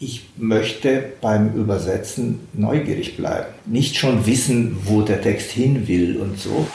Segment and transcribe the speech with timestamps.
[0.00, 3.48] Ich möchte beim Übersetzen neugierig bleiben.
[3.66, 6.68] Nicht schon wissen, wo der Text hin will und so.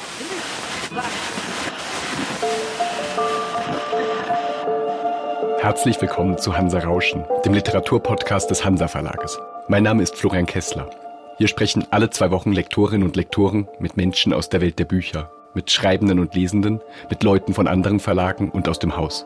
[5.61, 9.39] Herzlich willkommen zu Hansa Rauschen, dem Literaturpodcast des Hansa Verlages.
[9.69, 10.89] Mein Name ist Florian Kessler.
[11.37, 15.31] Hier sprechen alle zwei Wochen Lektorinnen und Lektoren mit Menschen aus der Welt der Bücher,
[15.53, 19.25] mit Schreibenden und Lesenden, mit Leuten von anderen Verlagen und aus dem Haus.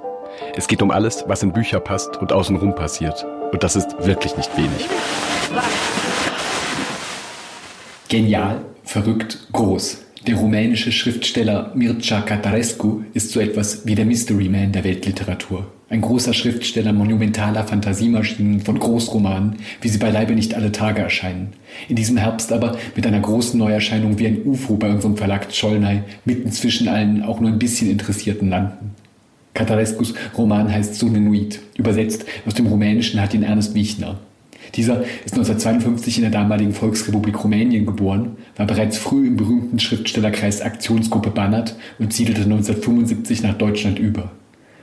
[0.55, 3.25] Es geht um alles, was in Bücher passt und außenrum passiert.
[3.51, 4.87] Und das ist wirklich nicht wenig.
[8.09, 10.03] Genial, verrückt, groß.
[10.25, 15.71] Der rumänische Schriftsteller Mircea Catarescu ist so etwas wie der Mystery Man der Weltliteratur.
[15.89, 21.53] Ein großer Schriftsteller monumentaler Fantasiemaschinen von Großromanen, wie sie beileibe nicht alle Tage erscheinen.
[21.87, 26.03] In diesem Herbst aber mit einer großen Neuerscheinung wie ein UFO bei unserem Verlag Tscholnay,
[26.25, 28.95] mitten zwischen allen auch nur ein bisschen interessierten Landen.
[29.57, 31.59] Catarescus Roman heißt Sunenuit.
[31.77, 34.19] Übersetzt aus dem Rumänischen hat ihn Ernst Wichner.
[34.75, 40.61] Dieser ist 1952 in der damaligen Volksrepublik Rumänien geboren, war bereits früh im berühmten Schriftstellerkreis
[40.61, 44.31] Aktionsgruppe Bannert und siedelte 1975 nach Deutschland über.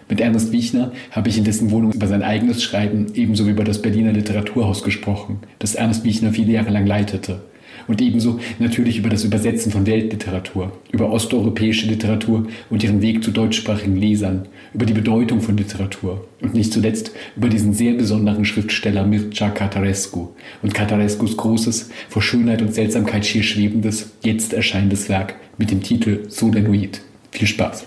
[0.08, 3.64] Mit Ernst Wichner habe ich in dessen Wohnung über sein eigenes Schreiben ebenso wie über
[3.64, 7.42] das Berliner Literaturhaus gesprochen, das Ernst Wichner viele Jahre lang leitete
[7.86, 13.30] und ebenso natürlich über das Übersetzen von Weltliteratur, über osteuropäische Literatur und ihren Weg zu
[13.30, 19.06] deutschsprachigen Lesern, über die Bedeutung von Literatur und nicht zuletzt über diesen sehr besonderen Schriftsteller
[19.06, 20.28] Mircea Catarescu
[20.62, 26.28] und Catarescus großes, vor Schönheit und Seltsamkeit schier schwebendes, jetzt erscheinendes Werk mit dem Titel
[26.28, 27.00] Solenuit.
[27.30, 27.86] Viel Spaß!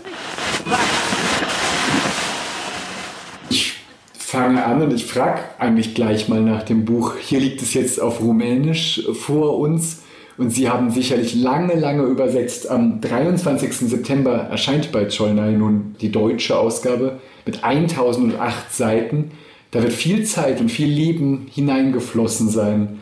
[4.28, 7.16] fange an und ich frage eigentlich gleich mal nach dem Buch.
[7.18, 10.04] Hier liegt es jetzt auf Rumänisch vor uns
[10.38, 12.70] und Sie haben sicherlich lange, lange übersetzt.
[12.70, 13.74] Am 23.
[13.74, 19.32] September erscheint bei Cholnay nun die deutsche Ausgabe mit 1008 Seiten.
[19.72, 23.00] Da wird viel Zeit und viel Leben hineingeflossen sein.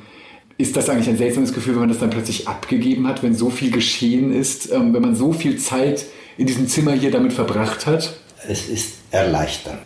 [0.58, 3.50] Ist das eigentlich ein seltsames Gefühl, wenn man das dann plötzlich abgegeben hat, wenn so
[3.50, 6.06] viel geschehen ist, ähm, wenn man so viel Zeit
[6.38, 8.18] in diesem Zimmer hier damit verbracht hat?
[8.48, 9.80] Es ist erleichternd.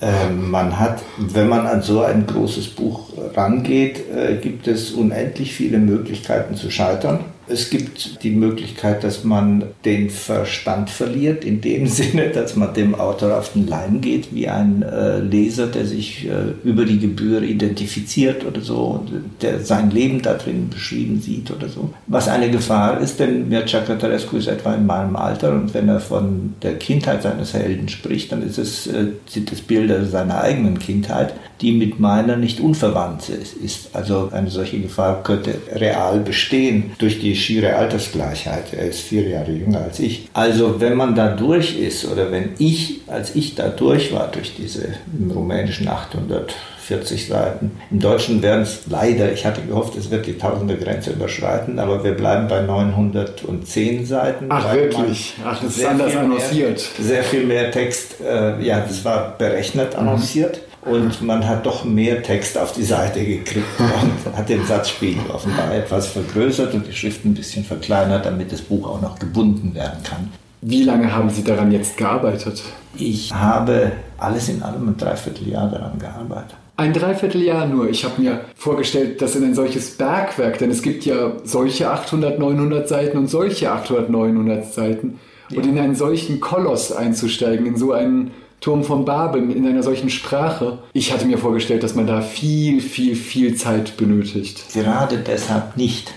[0.00, 5.52] Ähm, man hat, wenn man an so ein großes Buch rangeht, äh, gibt es unendlich
[5.54, 7.20] viele Möglichkeiten zu scheitern.
[7.48, 12.94] Es gibt die Möglichkeit, dass man den Verstand verliert, in dem Sinne, dass man dem
[12.94, 17.42] Autor auf den Leim geht, wie ein äh, Leser, der sich äh, über die Gebühr
[17.42, 19.10] identifiziert oder so, und
[19.42, 21.90] der sein Leben da drin beschrieben sieht oder so.
[22.06, 26.00] Was eine Gefahr ist, denn Mircea Catarescu ist etwa in meinem Alter und wenn er
[26.00, 30.78] von der Kindheit seines Helden spricht, dann ist es, äh, sind es Bilder seiner eigenen
[30.78, 33.94] Kindheit, die mit meiner nicht unverwandt ist.
[33.94, 38.72] Also eine solche Gefahr könnte real bestehen durch die schiere Altersgleichheit.
[38.72, 40.28] Er ist vier Jahre jünger als ich.
[40.32, 44.54] Also wenn man da durch ist oder wenn ich, als ich da durch war durch
[44.54, 44.88] diese
[45.18, 50.38] im rumänischen 840 Seiten, im Deutschen werden es leider, ich hatte gehofft, es wird die
[50.38, 54.46] tausende Grenze überschreiten, aber wir bleiben bei 910 Seiten.
[54.48, 55.34] Ach wirklich?
[55.44, 56.80] Ach, das ist anders annonciert.
[57.00, 60.56] Sehr viel mehr Text, äh, ja, das war berechnet annonciert.
[60.56, 65.30] Mhm und man hat doch mehr Text auf die Seite gekriegt und hat den Satzspiegel
[65.30, 69.74] offenbar etwas vergrößert und die Schrift ein bisschen verkleinert, damit das Buch auch noch gebunden
[69.74, 70.30] werden kann.
[70.60, 72.62] Wie lange haben Sie daran jetzt gearbeitet?
[72.96, 76.54] Ich habe alles in allem ein Dreivierteljahr daran gearbeitet.
[76.76, 77.88] Ein Dreivierteljahr nur.
[77.88, 82.38] Ich habe mir vorgestellt, dass in ein solches Bergwerk, denn es gibt ja solche 800,
[82.38, 85.18] 900 Seiten und solche 800, 900 Seiten,
[85.50, 85.58] ja.
[85.58, 88.32] und in einen solchen Koloss einzusteigen, in so einen
[88.62, 90.78] Turm von Babel in einer solchen Sprache.
[90.92, 94.72] Ich hatte mir vorgestellt, dass man da viel, viel, viel Zeit benötigt.
[94.72, 96.14] Gerade deshalb nicht.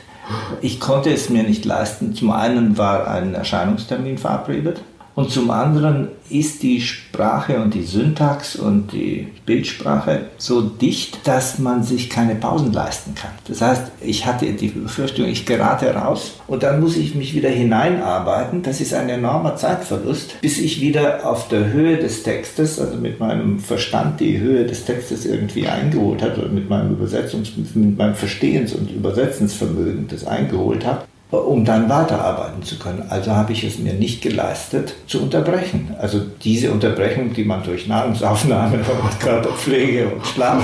[0.62, 2.14] Ich konnte es mir nicht leisten.
[2.14, 4.82] Zum einen war ein Erscheinungstermin verabredet
[5.16, 11.60] und zum anderen ist die Sprache und die Syntax und die Bildsprache so dicht, dass
[11.60, 13.32] man sich keine Pausen leisten kann.
[13.48, 17.50] Das heißt, ich hatte die Befürchtung, ich gerate raus und dann muss ich mich wieder
[17.50, 18.62] hineinarbeiten.
[18.64, 23.20] Das ist ein enormer Zeitverlust, bis ich wieder auf der Höhe des Textes, also mit
[23.20, 28.16] meinem Verstand die Höhe des Textes irgendwie eingeholt habe oder mit meinem Übersetzungs-, mit meinem
[28.16, 33.04] Verstehens- und Übersetzensvermögen das eingeholt habe um dann weiterarbeiten zu können.
[33.10, 35.96] Also habe ich es mir nicht geleistet, zu unterbrechen.
[36.00, 40.64] Also diese Unterbrechung, die man durch Nahrungsaufnahme und Körperpflege und Schlaf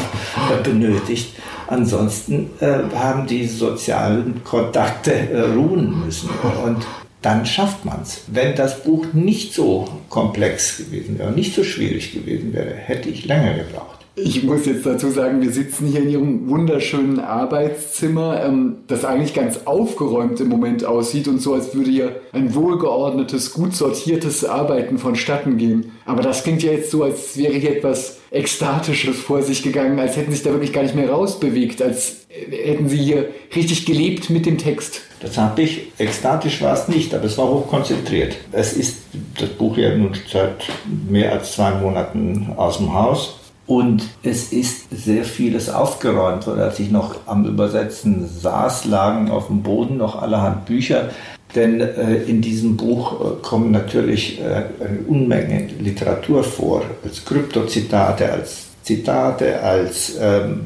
[0.64, 1.34] benötigt.
[1.68, 6.30] Ansonsten äh, haben die sozialen Kontakte äh, ruhen müssen.
[6.66, 6.86] Und
[7.22, 8.24] dann schafft man es.
[8.28, 13.26] Wenn das Buch nicht so komplex gewesen wäre, nicht so schwierig gewesen wäre, hätte ich
[13.26, 13.91] länger gebraucht.
[14.16, 19.34] Ich muss jetzt dazu sagen, wir sitzen hier in Ihrem wunderschönen Arbeitszimmer, ähm, das eigentlich
[19.34, 24.98] ganz aufgeräumt im Moment aussieht und so, als würde hier ein wohlgeordnetes, gut sortiertes Arbeiten
[24.98, 25.94] vonstatten gehen.
[26.06, 30.18] Aber das klingt ja jetzt so, als wäre hier etwas Ekstatisches vor sich gegangen, als
[30.18, 34.30] hätten Sie sich da wirklich gar nicht mehr rausbewegt, als hätten Sie hier richtig gelebt
[34.30, 35.02] mit dem Text.
[35.22, 35.92] Das habe ich.
[35.98, 38.36] Ekstatisch war es nicht, aber es war hochkonzentriert.
[38.52, 38.98] Es ist
[39.40, 40.66] das Buch ja nun seit
[41.10, 43.41] mehr als zwei Monaten aus dem Haus.
[43.72, 46.46] Und es ist sehr vieles aufgeräumt.
[46.46, 51.12] Und als ich noch am Übersetzen saß, lagen auf dem Boden noch allerhand Bücher.
[51.56, 58.30] Denn äh, in diesem Buch äh, kommen natürlich äh, eine Unmenge Literatur vor, als Kryptozitate,
[58.30, 60.64] als Zitate, als ähm,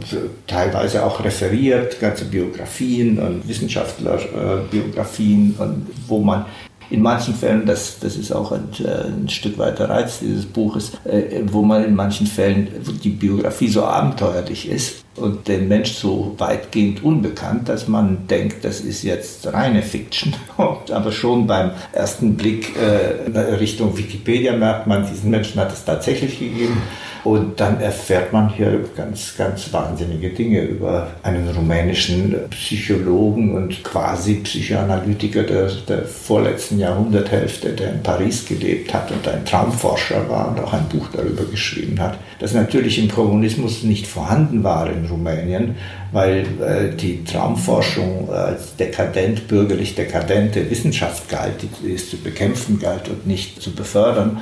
[0.47, 5.63] teilweise auch referiert, ganze Biografien und Wissenschaftlerbiografien, äh,
[6.07, 6.47] wo man
[6.89, 10.45] in manchen Fällen, das, das ist auch ein, äh, ein Stück weit der Reiz dieses
[10.45, 12.67] Buches, äh, wo man in manchen Fällen
[13.03, 18.81] die Biografie so abenteuerlich ist und der Mensch so weitgehend unbekannt, dass man denkt, das
[18.81, 20.33] ist jetzt reine Fiction.
[20.57, 26.39] Aber schon beim ersten Blick äh, Richtung Wikipedia merkt man, diesen Menschen hat es tatsächlich
[26.39, 26.81] gegeben.
[27.25, 34.35] Und dann erfährt man hier ganz, ganz wahnsinnige Dinge über einen rumänischen Psychologen und quasi
[34.35, 40.59] Psychoanalytiker der, der vorletzten Jahrhunderthälfte, der in Paris gelebt hat und ein Traumforscher war und
[40.59, 45.75] auch ein Buch darüber geschrieben hat, das natürlich im Kommunismus nicht vorhanden war in Rumänien,
[46.11, 53.09] weil äh, die Traumforschung als dekadent, bürgerlich dekadente Wissenschaft galt, die es zu bekämpfen galt
[53.09, 54.41] und nicht zu befördern.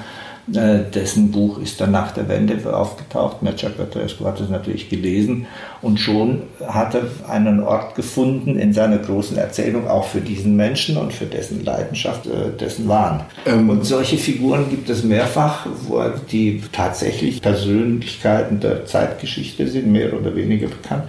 [0.52, 3.42] Äh, dessen Buch ist dann nach der Wende aufgetaucht.
[3.42, 5.48] Mircea Cătărescu hat es natürlich gelesen
[5.82, 10.98] und schon hat er einen Ort gefunden in seiner großen Erzählung auch für diesen Menschen
[10.98, 13.22] und für dessen Leidenschaft, äh, dessen Wahn.
[13.46, 13.70] Ähm.
[13.70, 20.36] Und solche Figuren gibt es mehrfach, wo die tatsächlich Persönlichkeiten der Zeitgeschichte sind, mehr oder
[20.36, 21.04] weniger bekannt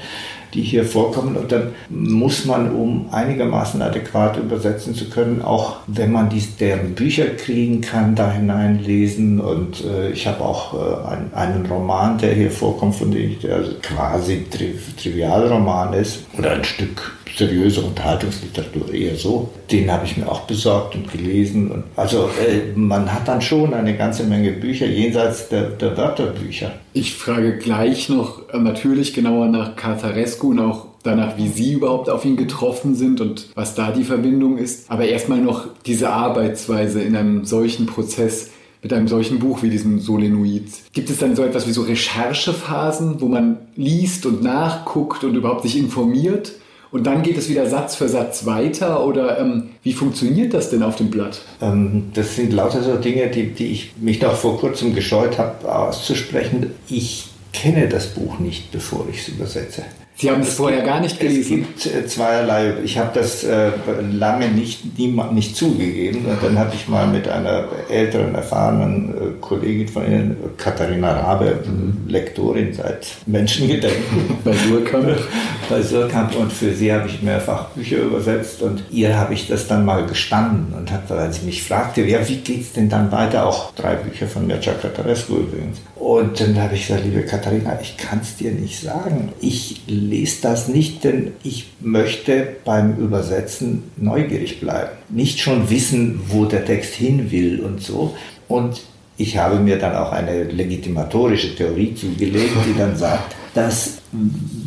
[0.54, 1.36] die hier vorkommen.
[1.36, 6.94] Und dann muss man, um einigermaßen adäquat übersetzen zu können, auch wenn man dies, deren
[6.94, 9.40] Bücher kriegen kann, da hineinlesen.
[9.40, 13.40] Und äh, ich habe auch äh, ein, einen Roman, der hier vorkommt, von dem ich
[13.40, 19.50] der quasi tri Trivialroman ist, oder ein Stück seriöse Unterhaltungsliteratur eher so.
[19.70, 21.70] Den habe ich mir auch besorgt und gelesen.
[21.70, 26.72] Und also äh, man hat dann schon eine ganze Menge Bücher jenseits der, der Wörterbücher.
[26.92, 32.08] Ich frage gleich noch äh, natürlich genauer nach Cartarescu und auch danach, wie Sie überhaupt
[32.08, 34.90] auf ihn getroffen sind und was da die Verbindung ist.
[34.90, 38.50] Aber erstmal noch diese Arbeitsweise in einem solchen Prozess
[38.82, 40.66] mit einem solchen Buch wie diesem Solenoid.
[40.92, 45.62] Gibt es dann so etwas wie so Recherchephasen, wo man liest und nachguckt und überhaupt
[45.62, 46.52] sich informiert?
[46.94, 50.84] Und dann geht es wieder Satz für Satz weiter oder ähm, wie funktioniert das denn
[50.84, 51.40] auf dem Blatt?
[51.60, 55.74] Ähm, das sind lauter so Dinge, die, die ich mich noch vor kurzem gescheut habe
[55.74, 56.70] auszusprechen.
[56.88, 59.82] Ich kenne das Buch nicht, bevor ich es übersetze.
[60.16, 61.66] Sie haben es vorher gar nicht gelesen?
[61.76, 62.74] Es gibt äh, zweierlei.
[62.84, 63.72] Ich habe das äh,
[64.12, 66.26] lange nicht, niemand nicht zugegeben.
[66.26, 71.64] Und dann habe ich mal mit einer älteren, erfahrenen äh, Kollegin von Ihnen, Katharina Rabe,
[71.66, 72.04] mhm.
[72.06, 74.38] Lektorin seit Menschengedenken.
[74.44, 75.18] Bei Surkamp.
[75.68, 76.36] Bei Surkamp.
[76.36, 78.62] Und für sie habe ich mehrfach Bücher übersetzt.
[78.62, 80.74] Und ihr habe ich das dann mal gestanden.
[80.78, 83.46] Und habe, als sie mich fragte, ja, wie geht es denn dann weiter?
[83.46, 85.78] Auch drei Bücher von Mircea Cătărescu übrigens.
[85.96, 89.32] Und dann habe ich gesagt, liebe Katharina, ich kann es dir nicht sagen.
[89.40, 94.90] Ich lese das nicht, denn ich möchte beim Übersetzen neugierig bleiben.
[95.08, 98.14] Nicht schon wissen, wo der Text hin will und so.
[98.48, 98.82] Und
[99.16, 103.98] ich habe mir dann auch eine legitimatorische Theorie zugelegt, die dann sagt, dass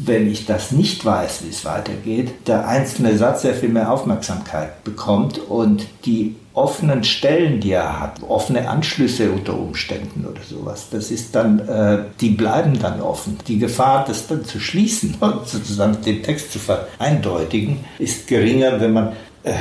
[0.06, 4.84] wenn ich das nicht weiß, wie es weitergeht, der einzelne Satz sehr viel mehr Aufmerksamkeit
[4.84, 11.12] bekommt und die offenen Stellen, die er hat, offene Anschlüsse unter Umständen oder sowas, das
[11.12, 13.38] ist dann, äh, die bleiben dann offen.
[13.48, 18.94] Die Gefahr, das dann zu schließen und sozusagen den Text zu vereindeutigen, ist geringer, wenn
[18.94, 19.54] man äh,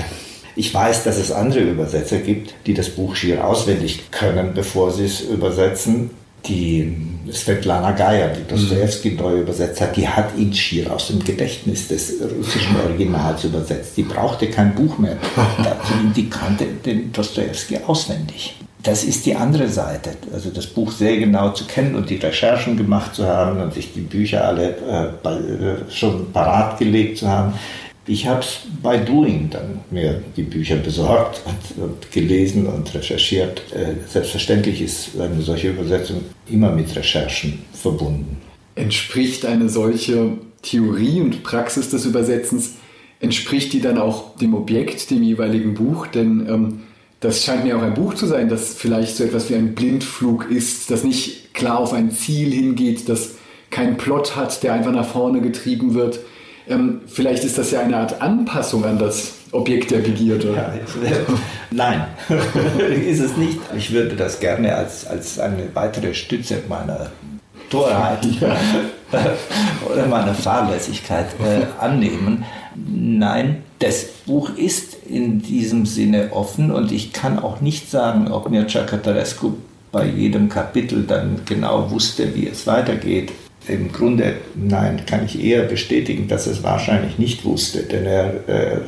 [0.58, 5.04] ich weiß, dass es andere Übersetzer gibt, die das Buch schier auswendig können, bevor sie
[5.04, 6.10] es übersetzen
[6.48, 6.96] die
[7.32, 9.16] Svetlana Geier, die Dostoevsky mhm.
[9.16, 13.96] neu übersetzt hat, die hat ihn schier aus dem Gedächtnis des russischen Originals übersetzt.
[13.96, 15.16] Die brauchte kein Buch mehr
[15.58, 15.92] dazu.
[16.14, 18.56] Die kannte den Dostoevsky auswendig.
[18.82, 20.10] Das ist die andere Seite.
[20.32, 23.92] Also das Buch sehr genau zu kennen und die Recherchen gemacht zu haben und sich
[23.92, 24.76] die Bücher alle
[25.24, 27.54] äh, schon parat gelegt zu haben
[28.06, 33.62] ich habe es bei Doing dann mir die Bücher besorgt und, und gelesen und recherchiert.
[33.72, 38.36] Äh, selbstverständlich ist eine solche Übersetzung immer mit Recherchen verbunden.
[38.76, 40.32] Entspricht eine solche
[40.62, 42.74] Theorie und Praxis des Übersetzens,
[43.20, 46.06] entspricht die dann auch dem Objekt, dem jeweiligen Buch?
[46.06, 46.80] Denn ähm,
[47.20, 50.50] das scheint mir auch ein Buch zu sein, das vielleicht so etwas wie ein Blindflug
[50.50, 53.36] ist, das nicht klar auf ein Ziel hingeht, das
[53.70, 56.20] keinen Plot hat, der einfach nach vorne getrieben wird.
[56.68, 60.52] Ähm, vielleicht ist das ja eine Art Anpassung an das Objekt der Begierde.
[60.54, 60.72] Ja,
[61.70, 62.04] nein,
[63.06, 63.58] ist es nicht.
[63.76, 67.10] Ich würde das gerne als, als eine weitere Stütze meiner
[67.70, 68.56] Torheit ja.
[69.92, 72.44] oder meiner Fahrlässigkeit äh, annehmen.
[72.74, 78.50] Nein, das Buch ist in diesem Sinne offen und ich kann auch nicht sagen, ob
[78.50, 79.54] Mircea Catarescu
[79.92, 83.32] bei jedem Kapitel dann genau wusste, wie es weitergeht.
[83.68, 88.48] Im Grunde, nein, kann ich eher bestätigen, dass er es wahrscheinlich nicht wusste, denn er,
[88.48, 88.78] äh,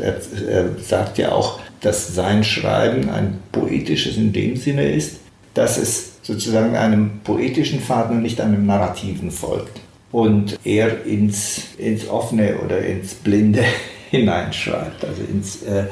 [0.00, 0.16] er,
[0.48, 5.16] er sagt ja auch, dass sein Schreiben ein poetisches in dem Sinne ist,
[5.54, 9.80] dass es sozusagen einem poetischen Faden und nicht einem narrativen folgt.
[10.12, 13.64] Und er ins, ins Offene oder ins Blinde
[14.10, 15.04] hineinschreibt.
[15.04, 15.84] Also ins, äh,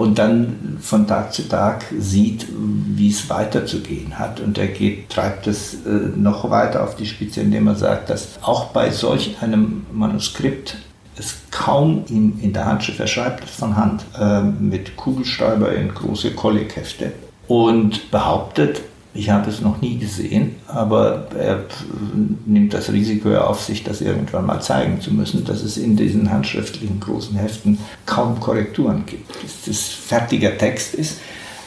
[0.00, 4.40] und dann von Tag zu Tag sieht, wie es weiterzugehen hat.
[4.40, 8.38] Und er geht, treibt es äh, noch weiter auf die Spitze, indem er sagt, dass
[8.40, 10.78] auch bei solch einem Manuskript
[11.18, 15.94] es kaum ihm in der Handschrift, er schreibt es von Hand, äh, mit Kugelschreiber in
[15.94, 17.12] große Kolleghefte
[17.46, 18.80] und behauptet,
[19.12, 21.64] ich habe es noch nie gesehen, aber er
[22.46, 26.30] nimmt das Risiko auf sich, das irgendwann mal zeigen zu müssen, dass es in diesen
[26.30, 31.18] handschriftlichen großen Heften kaum Korrekturen gibt, dass das fertiger Text ist.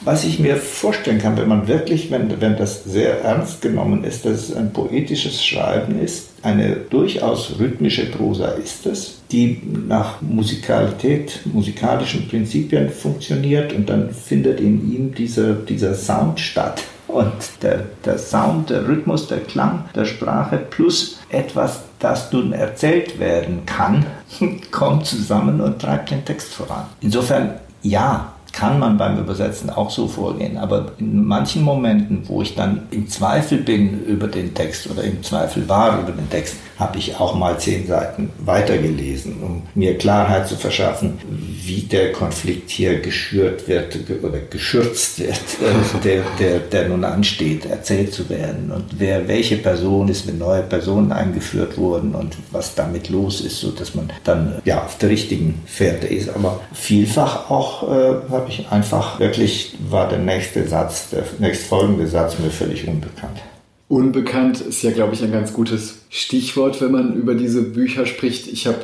[0.06, 4.26] Was ich mir vorstellen kann, wenn man wirklich, wenn, wenn das sehr ernst genommen ist,
[4.26, 11.40] dass es ein poetisches Schreiben ist, eine durchaus rhythmische Prosa ist es, die nach Musikalität,
[11.46, 18.18] musikalischen Prinzipien funktioniert und dann findet in ihm dieser, dieser Sound statt und der, der
[18.18, 24.06] Sound, der Rhythmus, der Klang der Sprache plus etwas, das nun erzählt werden kann,
[24.72, 26.86] kommt zusammen und treibt den Text voran.
[27.02, 30.58] Insofern ja, kann man beim Übersetzen auch so vorgehen.
[30.58, 35.22] Aber in manchen Momenten, wo ich dann im Zweifel bin über den Text oder im
[35.24, 40.48] Zweifel war über den Text, habe ich auch mal zehn Seiten weitergelesen, um mir Klarheit
[40.48, 46.90] zu verschaffen, wie der Konflikt hier geschürt wird oder geschürzt wird, äh, der, der, der
[46.90, 52.16] nun ansteht, erzählt zu werden und wer, welche Person ist mit neue Personen eingeführt worden
[52.16, 56.30] und was damit los ist, so dass man dann ja auf der richtigen Fährte ist.
[56.30, 62.38] Aber vielfach auch äh, habe ich einfach wirklich war der nächste Satz, der nächstfolgende Satz
[62.40, 63.40] mir völlig unbekannt.
[63.88, 68.48] Unbekannt ist ja, glaube ich, ein ganz gutes Stichwort, wenn man über diese Bücher spricht.
[68.48, 68.80] Ich habe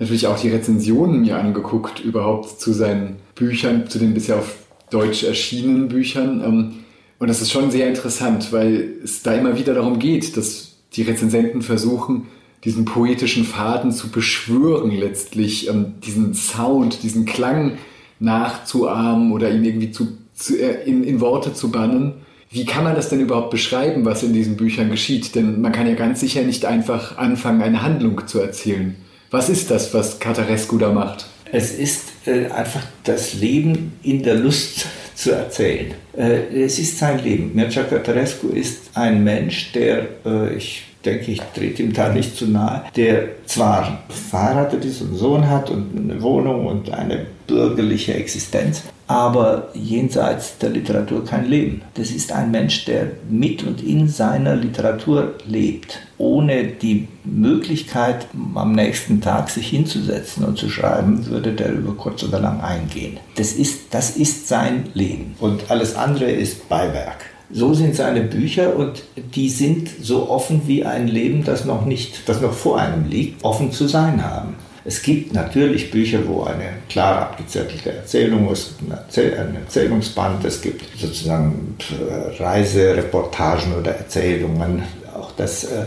[0.00, 4.56] natürlich auch die Rezensionen mir angeguckt, überhaupt zu seinen Büchern, zu den bisher auf
[4.90, 6.42] Deutsch erschienenen Büchern.
[6.44, 6.72] Ähm,
[7.20, 11.02] und das ist schon sehr interessant, weil es da immer wieder darum geht, dass die
[11.02, 12.26] Rezensenten versuchen,
[12.64, 17.78] diesen poetischen Faden zu beschwören letztlich, ähm, diesen Sound, diesen Klang
[18.24, 22.14] nachzuahmen oder ihn irgendwie zu, zu äh, in, in Worte zu bannen.
[22.50, 25.34] Wie kann man das denn überhaupt beschreiben, was in diesen Büchern geschieht?
[25.34, 28.96] Denn man kann ja ganz sicher nicht einfach anfangen, eine Handlung zu erzählen.
[29.30, 31.26] Was ist das, was Catarescu da macht?
[31.50, 35.94] Es ist äh, einfach das Leben in der Lust zu erzählen.
[36.16, 37.52] Äh, es ist sein Leben.
[37.54, 42.46] Mircea Catarescu ist ein Mensch, der, äh, ich denke, ich trete ihm da nicht zu
[42.46, 48.14] nahe, der zwar verheiratet ist und einen Sohn hat und eine Wohnung und eine bürgerliche
[48.14, 51.82] Existenz, aber jenseits der Literatur kein Leben.
[51.94, 58.72] Das ist ein Mensch, der mit und in seiner Literatur lebt, ohne die Möglichkeit, am
[58.72, 63.18] nächsten Tag sich hinzusetzen und zu schreiben, würde der über kurz oder lang eingehen.
[63.36, 67.26] Das ist, das ist sein Leben und alles andere ist Beiwerk.
[67.52, 72.28] So sind seine Bücher und die sind so offen wie ein Leben, das noch nicht,
[72.28, 74.54] das noch vor einem liegt, offen zu sein haben.
[74.84, 81.76] Es gibt natürlich Bücher, wo eine klar abgezirkelte Erzählung ist, ein Erzählungsband, es gibt sozusagen
[81.90, 84.82] äh, Reisereportagen oder Erzählungen,
[85.16, 85.84] auch das äh,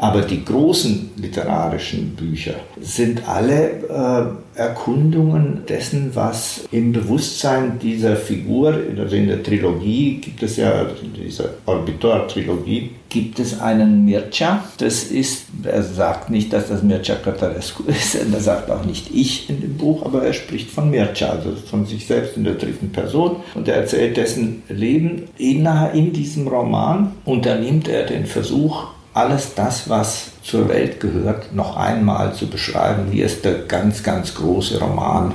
[0.00, 8.80] aber die großen literarischen Bücher sind alle äh, Erkundungen dessen, was im Bewusstsein dieser Figur,
[8.98, 14.64] also in der Trilogie gibt es ja, in dieser Orbitor-Trilogie, gibt es einen Mircea.
[14.78, 19.50] Das ist, er sagt nicht, dass das Mircea Catarescu ist, er sagt auch nicht ich
[19.50, 22.90] in dem Buch, aber er spricht von Mircea, also von sich selbst in der dritten
[22.90, 23.36] Person.
[23.54, 27.12] Und er erzählt dessen Leben in, in diesem Roman.
[27.24, 33.22] Unternimmt er den Versuch, alles das, was zur Welt gehört, noch einmal zu beschreiben, wie
[33.22, 35.34] es der ganz, ganz große Roman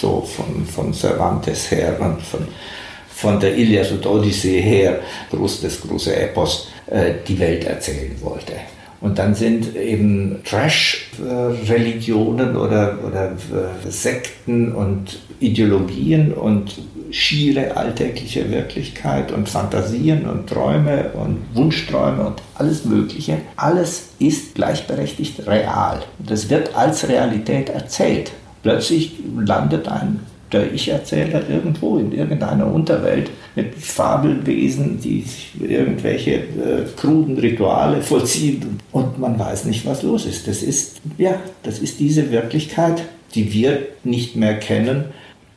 [0.00, 2.46] so von, von Cervantes her und von,
[3.08, 8.52] von der Ilias und Odyssee her, groß, das große Epos, äh, die Welt erzählen wollte.
[9.00, 16.78] Und dann sind eben Trash-Religionen oder, oder äh, Sekten und Ideologien und
[17.10, 25.46] schiere alltägliche Wirklichkeit und Fantasien und Träume und Wunschträume und alles Mögliche, alles ist gleichberechtigt
[25.46, 26.02] real.
[26.18, 28.32] Das wird als Realität erzählt.
[28.62, 30.20] Plötzlich landet ein
[30.52, 35.24] der Ich-Erzähler irgendwo in irgendeiner Unterwelt mit Fabelwesen, die
[35.60, 40.48] irgendwelche äh, kruden Rituale vollziehen und man weiß nicht, was los ist.
[40.48, 43.02] Das ist, ja, das ist diese Wirklichkeit,
[43.34, 45.06] die wir nicht mehr kennen.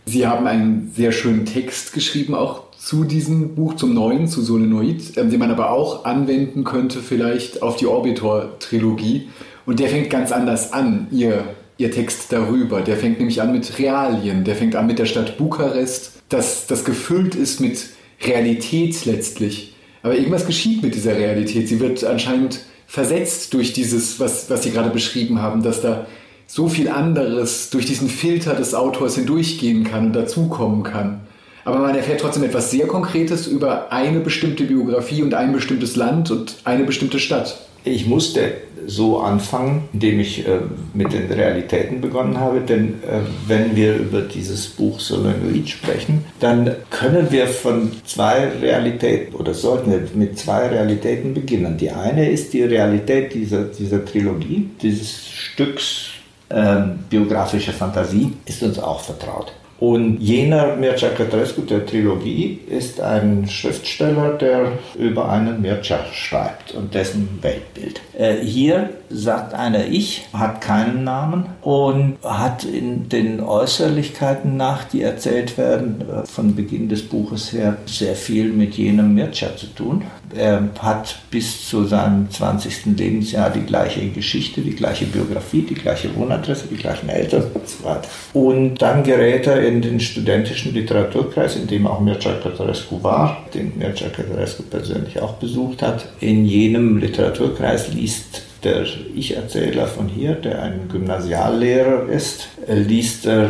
[0.05, 5.17] Sie haben einen sehr schönen Text geschrieben, auch zu diesem Buch, zum neuen, zu Solenoid,
[5.17, 9.29] ähm, den man aber auch anwenden könnte vielleicht auf die Orbitor-Trilogie.
[9.65, 11.45] Und der fängt ganz anders an, Ihr
[11.77, 12.81] ihr Text darüber.
[12.81, 16.85] Der fängt nämlich an mit Realien, der fängt an mit der Stadt Bukarest, das, das
[16.85, 17.85] gefüllt ist mit
[18.23, 19.75] Realität letztlich.
[20.03, 21.67] Aber irgendwas geschieht mit dieser Realität.
[21.67, 26.05] Sie wird anscheinend versetzt durch dieses, was, was Sie gerade beschrieben haben, dass da
[26.47, 31.21] so viel anderes durch diesen Filter des Autors hindurchgehen kann und dazukommen kann.
[31.63, 36.29] Aber man erfährt trotzdem etwas sehr Konkretes über eine bestimmte Biografie und ein bestimmtes Land
[36.29, 37.59] und eine bestimmte Stadt.
[37.83, 38.53] Ich musste
[38.87, 40.59] so anfangen, indem ich äh,
[40.93, 46.75] mit den Realitäten begonnen habe, denn äh, wenn wir über dieses Buch Solenoid sprechen, dann
[46.89, 51.77] können wir von zwei Realitäten oder sollten wir mit zwei Realitäten beginnen.
[51.77, 56.09] Die eine ist die Realität dieser, dieser Trilogie, dieses Stücks
[56.49, 59.53] äh, biografische Fantasie, ist uns auch vertraut.
[59.79, 66.93] Und jener Mircea Cătărescu der Trilogie ist ein Schriftsteller, der über einen Mircea schreibt und
[66.93, 67.99] dessen Weltbild.
[68.17, 75.01] Äh, hier sagt einer Ich, hat keinen Namen und hat in den Äußerlichkeiten nach, die
[75.01, 80.03] erzählt werden, äh, von Beginn des Buches her sehr viel mit jenem Mircea zu tun.
[80.35, 82.97] Er hat bis zu seinem 20.
[82.97, 87.83] Lebensjahr die gleiche Geschichte, die gleiche Biografie, die gleiche Wohnadresse, die gleichen Eltern und so
[87.83, 88.07] weiter.
[88.33, 93.73] Und dann gerät er in den studentischen Literaturkreis, in dem auch Mircea Cătărescu war, den
[93.77, 96.07] Mircea Cătărescu persönlich auch besucht hat.
[96.19, 103.43] In jenem Literaturkreis liest der Ich-Erzähler von hier, der ein Gymnasiallehrer ist, liest er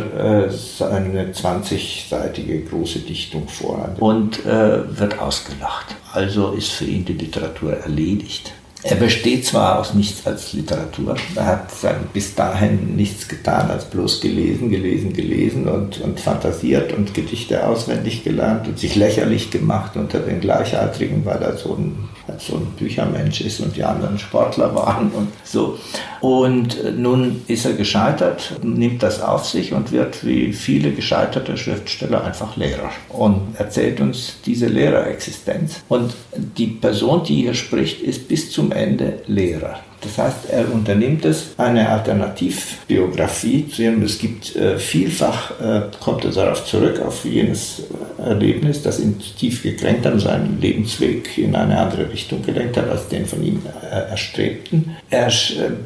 [0.48, 5.96] äh, eine 20-seitige große Dichtung vor und äh, wird ausgelacht.
[6.12, 8.52] Also ist für ihn die Literatur erledigt.
[8.82, 11.70] Er besteht zwar aus nichts als Literatur, er hat
[12.12, 18.22] bis dahin nichts getan als bloß gelesen, gelesen, gelesen und, und fantasiert und Gedichte auswendig
[18.22, 23.40] gelernt und sich lächerlich gemacht unter den Gleichaltrigen, weil er so ein, so ein Büchermensch
[23.40, 25.78] ist und die anderen Sportler waren und so.
[26.20, 32.24] Und nun ist er gescheitert, nimmt das auf sich und wird wie viele gescheiterte Schriftsteller
[32.24, 35.82] einfach Lehrer und erzählt uns diese Lehrerexistenz.
[35.88, 39.80] Und die Person, die hier spricht, ist bis zum Ende Lehrer.
[40.02, 44.02] Das heißt, er unternimmt es, eine Alternativbiografie zu ihrem.
[44.02, 47.82] Es gibt äh, vielfach, äh, kommt er darauf zurück, auf jenes
[48.26, 52.88] Erlebnis, das ihn tief gekränkt hat und seinen Lebensweg in eine andere Richtung gelenkt hat,
[52.88, 54.96] als den von ihm äh, erstrebten.
[55.10, 55.30] Er äh,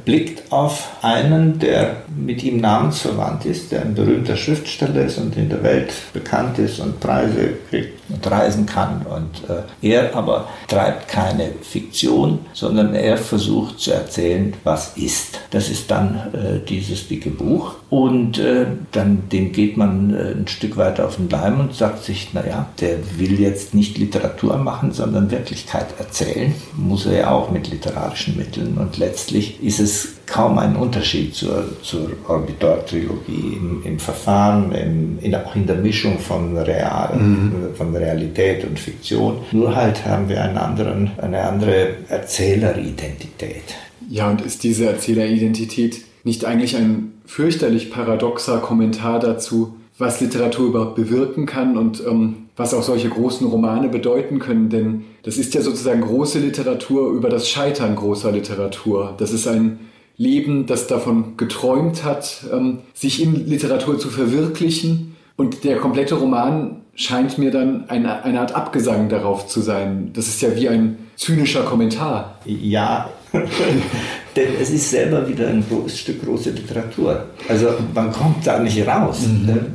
[0.04, 5.48] blickt auf einen, der mit ihm namensverwandt ist, der ein berühmter Schriftsteller ist und in
[5.48, 9.06] der Welt bekannt ist und Preise kriegt und reisen kann.
[9.06, 15.40] Und äh, er aber treibt keine Fiktion, sondern er versucht zu erzählen, was ist.
[15.50, 17.74] Das ist dann äh, dieses dicke Buch.
[17.88, 22.04] Und äh, dann dem geht man äh, ein Stück weiter auf den Leim und sagt
[22.04, 26.54] sich, naja, der will jetzt nicht Literatur machen, sondern Wirklichkeit erzählen.
[26.76, 28.78] Muss er ja auch mit literarischen Mitteln.
[28.78, 35.34] Und letztlich ist es kaum ein Unterschied zur, zur Orbitor-Trilogie im, im, Verfahren, im, in,
[35.34, 37.74] auch in der Mischung von, Real, mhm.
[37.74, 39.38] von Realität und Fiktion.
[39.50, 43.74] Nur halt haben wir einen anderen, eine andere Erzähleridentität.
[44.08, 50.94] Ja, und ist diese Erzähleridentität nicht eigentlich ein fürchterlich paradoxer Kommentar dazu, was Literatur überhaupt
[50.94, 54.70] bewirken kann und ähm, was auch solche großen Romane bedeuten können?
[54.70, 59.14] Denn das ist ja sozusagen große Literatur über das Scheitern großer Literatur.
[59.18, 59.89] Das ist ein
[60.20, 65.16] Leben, das davon geträumt hat, ähm, sich in Literatur zu verwirklichen.
[65.36, 70.10] Und der komplette Roman scheint mir dann eine, eine Art Abgesang darauf zu sein.
[70.12, 72.38] Das ist ja wie ein zynischer Kommentar.
[72.44, 73.08] Ja,
[74.36, 77.24] denn es ist selber wieder ein großes Stück große Literatur.
[77.48, 79.20] Also man kommt da nicht raus.
[79.26, 79.46] Mhm.
[79.46, 79.66] Ne?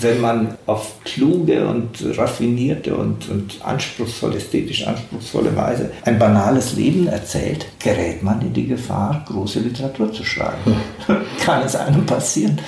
[0.00, 7.06] Wenn man auf kluge und raffinierte und, und anspruchsvolle, ästhetisch anspruchsvolle Weise ein banales Leben
[7.06, 10.76] erzählt, gerät man in die Gefahr, große Literatur zu schreiben.
[11.06, 11.16] Mhm.
[11.40, 12.58] Kann es einem passieren?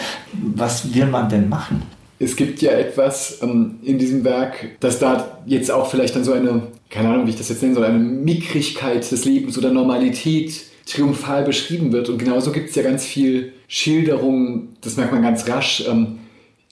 [0.55, 1.83] Was will man denn machen?
[2.18, 6.33] Es gibt ja etwas ähm, in diesem Werk, das da jetzt auch vielleicht dann so
[6.33, 10.71] eine, keine Ahnung, wie ich das jetzt nennen soll, eine Mickrigkeit des Lebens oder Normalität
[10.87, 12.09] triumphal beschrieben wird.
[12.09, 15.85] Und genauso gibt es ja ganz viel Schilderung, das merkt man ganz rasch.
[15.88, 16.18] Ähm,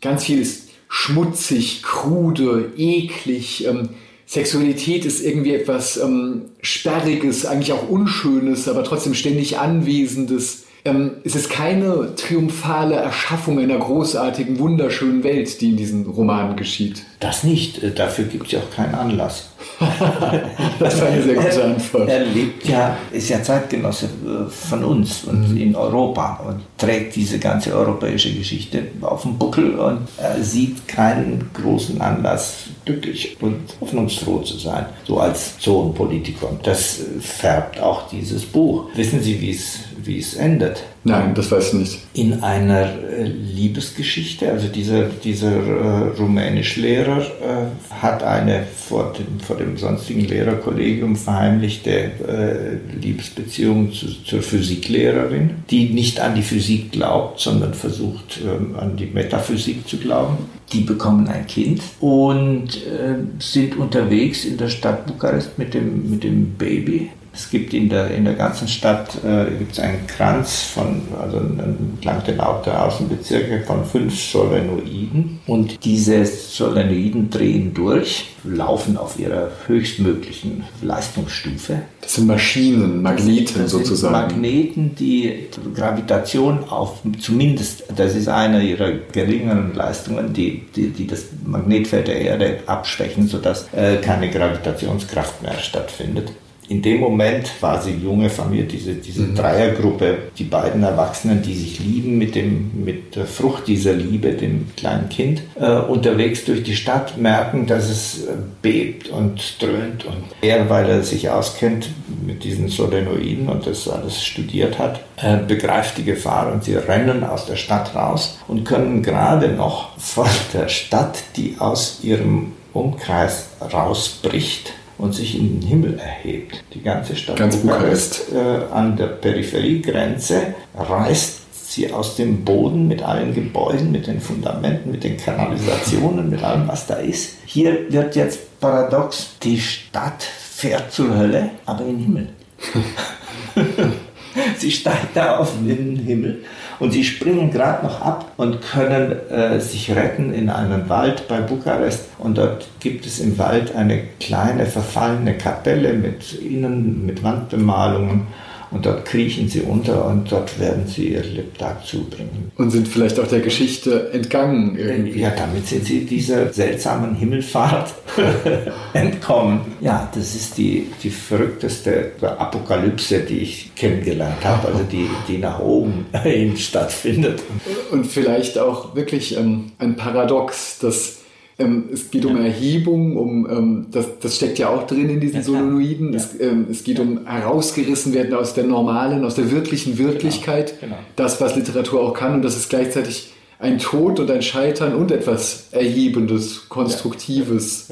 [0.01, 3.67] ganz viel ist schmutzig, krude, eklig.
[3.67, 3.91] Ähm,
[4.27, 10.65] Sexualität ist irgendwie etwas ähm, Sperriges, eigentlich auch Unschönes, aber trotzdem ständig Anwesendes.
[10.85, 17.03] Ähm, es ist keine triumphale Erschaffung einer großartigen, wunderschönen Welt, die in diesen Romanen geschieht.
[17.19, 17.83] Das nicht.
[17.83, 19.51] Äh, dafür gibt es ja auch keinen Anlass.
[20.79, 22.09] das war eine sehr gute Antwort.
[22.09, 25.57] Er, er lebt ja, ist ja Zeitgenosse äh, von uns und mhm.
[25.57, 30.09] in Europa und trägt diese ganze europäische Geschichte auf dem Buckel und
[30.41, 36.49] sieht keinen großen Anlass, glücklich und hoffnungsfroh zu sein, so als Sohn Politiker.
[36.51, 38.87] Und das äh, färbt auch dieses Buch.
[38.95, 40.83] Wissen Sie, wie es endet.
[41.03, 41.99] Nein, das weiß ich nicht.
[42.13, 49.57] In einer äh, Liebesgeschichte, also dieser, dieser äh, Rumänischlehrer äh, hat eine vor dem, vor
[49.57, 57.41] dem sonstigen Lehrerkollegium verheimlichte äh, Liebesbeziehung zu, zur Physiklehrerin, die nicht an die Physik glaubt,
[57.41, 60.37] sondern versucht ähm, an die Metaphysik zu glauben.
[60.75, 66.25] Die bekommen ein Kind und äh, sind unterwegs in der Stadt Bukarest mit dem, mit
[66.25, 71.03] dem Baby es gibt in der, in der ganzen Stadt äh, gibt's einen Kranz von,
[71.21, 75.39] also entlang der lauter Außenbezirke von fünf Solenoiden.
[75.47, 81.83] Und diese Solenoiden drehen durch, laufen auf ihrer höchstmöglichen Leistungsstufe.
[82.01, 84.13] Das sind Maschinen, Magneten das sozusagen.
[84.13, 91.27] Magneten, die Gravitation auf, zumindest, das ist eine ihrer geringeren Leistungen, die, die, die das
[91.45, 96.33] Magnetfeld der Erde abschwächen, sodass äh, keine Gravitationskraft mehr stattfindet
[96.71, 99.35] in dem Moment war sie junge Familie, diese, diese mhm.
[99.35, 104.69] Dreiergruppe, die beiden Erwachsenen, die sich lieben mit, dem, mit der Frucht dieser Liebe, dem
[104.77, 110.05] kleinen Kind, äh, unterwegs durch die Stadt merken, dass es äh, bebt und dröhnt.
[110.05, 111.91] Und er, weil er sich auskennt
[112.25, 117.25] mit diesen Solenoiden und das alles studiert hat, äh, begreift die Gefahr und sie rennen
[117.25, 123.49] aus der Stadt raus und können gerade noch von der Stadt, die aus ihrem Umkreis
[123.61, 126.63] rausbricht, und sich in den Himmel erhebt.
[126.75, 131.41] Die ganze Stadt Ganz Bukarest äh, an der Peripheriegrenze reißt
[131.73, 136.67] sie aus dem Boden mit allen Gebäuden, mit den Fundamenten, mit den Kanalisationen, mit allem,
[136.69, 137.37] was da ist.
[137.47, 142.29] Hier wird jetzt paradox, die Stadt fährt zur Hölle, aber in den Himmel.
[144.59, 146.45] sie steigt da auf in den Himmel
[146.81, 151.41] und sie springen gerade noch ab und können äh, sich retten in einen Wald bei
[151.41, 152.07] Bukarest.
[152.19, 158.27] Und dort gibt es im Wald eine kleine verfallene Kapelle mit Innen, mit Wandbemalungen
[158.71, 162.53] und dort kriechen sie unter und dort werden sie ihr Lebtag zubringen.
[162.57, 165.21] Und sind vielleicht auch der Geschichte entgangen irgendwie.
[165.21, 167.95] Ja, damit sind sie dieser seltsamen Himmelfahrt
[168.93, 169.61] entkommen.
[169.81, 175.59] Ja, das ist die, die verrückteste Apokalypse, die ich kennengelernt habe, also die, die nach
[175.59, 177.43] oben hin stattfindet.
[177.91, 181.20] Und vielleicht auch wirklich ähm, ein Paradox, dass
[181.61, 185.37] ähm, es geht um Erhebung, um ähm, das, das steckt ja auch drin in diesen
[185.37, 186.13] ja, Solenoiden.
[186.13, 186.19] Ja.
[186.19, 190.81] Es, ähm, es, geht um herausgerissen werden aus der normalen, aus der wirklichen Wirklichkeit.
[190.81, 190.97] Genau.
[190.97, 191.03] Genau.
[191.17, 195.13] Das, was Literatur auch kann, und das ist gleichzeitig ein Tod und ein Scheitern und
[195.13, 197.91] etwas Erhebendes, Konstruktives.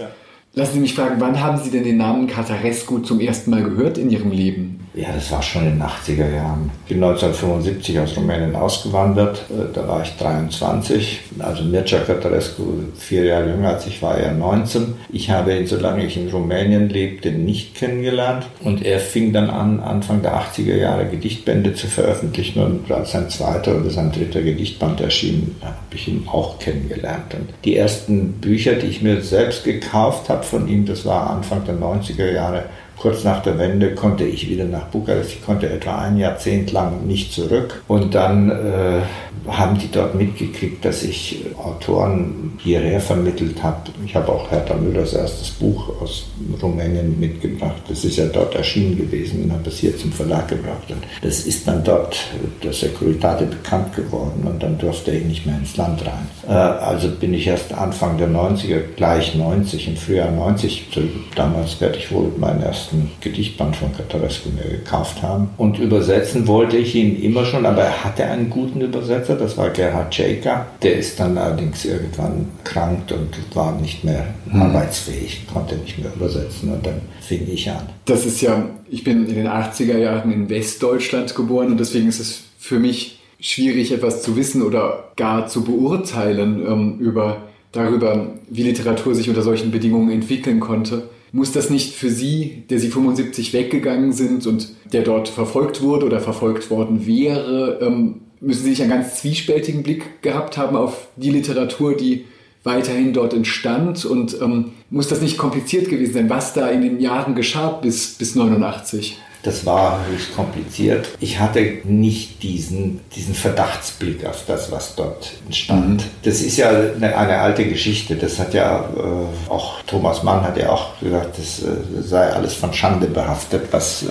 [0.54, 3.98] Lassen Sie mich fragen, wann haben Sie denn den Namen Catarescu zum ersten Mal gehört
[3.98, 4.80] in Ihrem Leben?
[4.98, 6.72] Ja, das war schon in den 80er Jahren.
[6.82, 9.44] Ich bin 1975 aus Rumänien ausgewandert.
[9.48, 11.20] Äh, da war ich 23.
[11.38, 12.62] Also Mircea Cătărescu,
[12.96, 14.94] vier Jahre jünger als ich, war er 19.
[15.12, 18.46] Ich habe ihn, solange ich in Rumänien lebte, nicht kennengelernt.
[18.64, 22.60] Und er fing dann an, Anfang der 80er Jahre Gedichtbände zu veröffentlichen.
[22.60, 27.34] Und als sein zweiter oder sein dritter Gedichtband erschien, habe ich ihn auch kennengelernt.
[27.34, 31.64] Und die ersten Bücher, die ich mir selbst gekauft habe von ihm, das war Anfang
[31.64, 32.64] der 90er Jahre,
[33.00, 35.32] Kurz nach der Wende konnte ich wieder nach Bukarest.
[35.32, 37.82] Ich konnte etwa ein Jahrzehnt lang nicht zurück.
[37.86, 39.00] Und dann äh,
[39.46, 43.90] haben die dort mitgekriegt, dass ich Autoren hierher vermittelt habe.
[44.04, 46.26] Ich habe auch Hertha Müllers erstes Buch aus
[46.60, 47.82] Rumänien mitgebracht.
[47.88, 50.90] Das ist ja dort erschienen gewesen und habe es hier zum Verlag gebracht.
[50.90, 52.18] Und das ist dann dort
[52.62, 56.28] der Securitate bekannt geworden und dann durfte ich nicht mehr ins Land rein.
[56.48, 60.88] Äh, also bin ich erst Anfang der 90er, gleich 90, im Frühjahr 90,
[61.34, 65.50] damals werde ich wohl meinen ersten ersten Gedichtband von Catarescu mir gekauft haben.
[65.56, 69.70] Und übersetzen wollte ich ihn immer schon, aber er hatte einen guten Übersetzer, das war
[69.70, 70.66] Gerhard Jäger.
[70.82, 74.62] Der ist dann allerdings irgendwann krank und war nicht mehr mhm.
[74.62, 77.88] arbeitsfähig, konnte nicht mehr übersetzen und dann fing ich an.
[78.06, 82.20] Das ist ja, ich bin in den 80er Jahren in Westdeutschland geboren und deswegen ist
[82.20, 88.62] es für mich schwierig, etwas zu wissen oder gar zu beurteilen ähm, über darüber, wie
[88.62, 91.02] Literatur sich unter solchen Bedingungen entwickeln konnte.
[91.32, 96.06] Muss das nicht für Sie, der Sie 75 weggegangen sind und der dort verfolgt wurde
[96.06, 101.08] oder verfolgt worden wäre, ähm, müssen Sie nicht einen ganz zwiespältigen Blick gehabt haben auf
[101.16, 102.24] die Literatur, die
[102.64, 107.00] weiterhin dort entstand und ähm, muss das nicht kompliziert gewesen sein, was da in den
[107.00, 109.18] Jahren geschah bis, bis 89?
[109.42, 111.08] Das war höchst kompliziert.
[111.20, 116.02] Ich hatte nicht diesen, diesen Verdachtsblick auf das, was dort entstand.
[116.02, 116.10] Mhm.
[116.22, 118.16] Das ist ja eine, eine, alte Geschichte.
[118.16, 122.54] Das hat ja äh, auch Thomas Mann hat ja auch gesagt, das äh, sei alles
[122.54, 124.06] von Schande behaftet, was äh,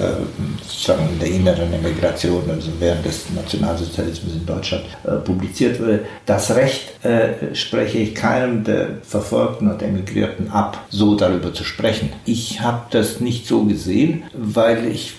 [0.66, 6.06] sozusagen in der inneren Emigration, also während des Nationalsozialismus in Deutschland äh, publiziert wurde.
[6.26, 12.12] Das Recht äh, spreche ich keinem der Verfolgten und Emigrierten ab, so darüber zu sprechen.
[12.26, 15.14] Ich habe das nicht so gesehen, weil ich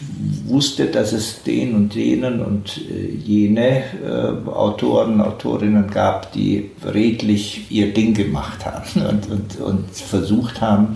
[0.46, 7.66] wusste, dass es den und jenen und äh, jene äh, Autoren, Autorinnen gab, die redlich
[7.70, 10.94] ihr Ding gemacht haben und, und, und versucht haben,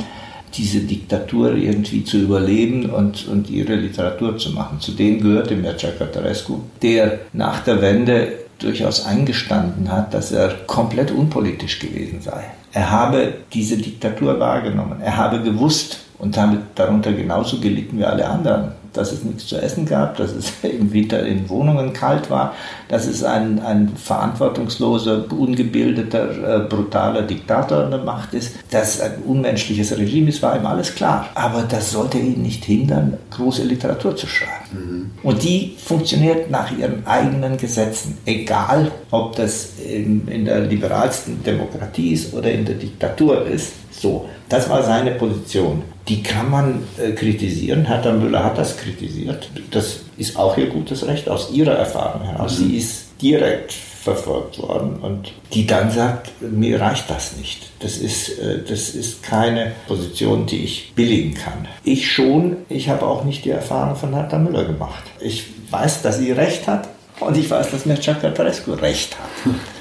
[0.55, 4.81] diese Diktatur irgendwie zu überleben und, und ihre Literatur zu machen.
[4.81, 11.11] Zu denen gehörte Mircea Cătărescu, der nach der Wende durchaus eingestanden hat, dass er komplett
[11.11, 12.45] unpolitisch gewesen sei.
[12.73, 15.01] Er habe diese Diktatur wahrgenommen.
[15.01, 19.57] Er habe gewusst und damit darunter genauso gelitten wie alle anderen dass es nichts zu
[19.57, 22.55] essen gab, dass es im Winter in Wohnungen kalt war,
[22.89, 29.23] dass es ein, ein verantwortungsloser, ungebildeter, äh, brutaler Diktator an der Macht ist, dass ein
[29.27, 31.29] unmenschliches Regime ist, war ihm alles klar.
[31.35, 34.53] Aber das sollte ihn nicht hindern, große Literatur zu schreiben.
[34.73, 35.11] Mhm.
[35.23, 42.13] Und die funktioniert nach ihren eigenen Gesetzen, egal ob das in, in der liberalsten Demokratie
[42.13, 43.73] ist oder in der Diktatur ist.
[43.91, 45.83] So, das war seine Position.
[46.09, 47.87] Die kann man äh, kritisieren.
[47.87, 49.49] Hertha Müller hat das kritisiert.
[49.71, 52.59] Das ist auch ihr gutes Recht aus ihrer Erfahrung heraus.
[52.59, 52.65] Mhm.
[52.65, 57.71] Sie ist direkt verfolgt worden und die dann sagt, mir reicht das nicht.
[57.79, 61.69] Das ist, äh, das ist keine Position, die ich billigen kann.
[61.85, 65.05] Ich schon, ich habe auch nicht die Erfahrung von Hertha Müller gemacht.
[65.21, 66.89] Ich weiß, dass sie recht hat
[67.21, 69.55] und ich weiß, dass Mircea Tarescu recht hat.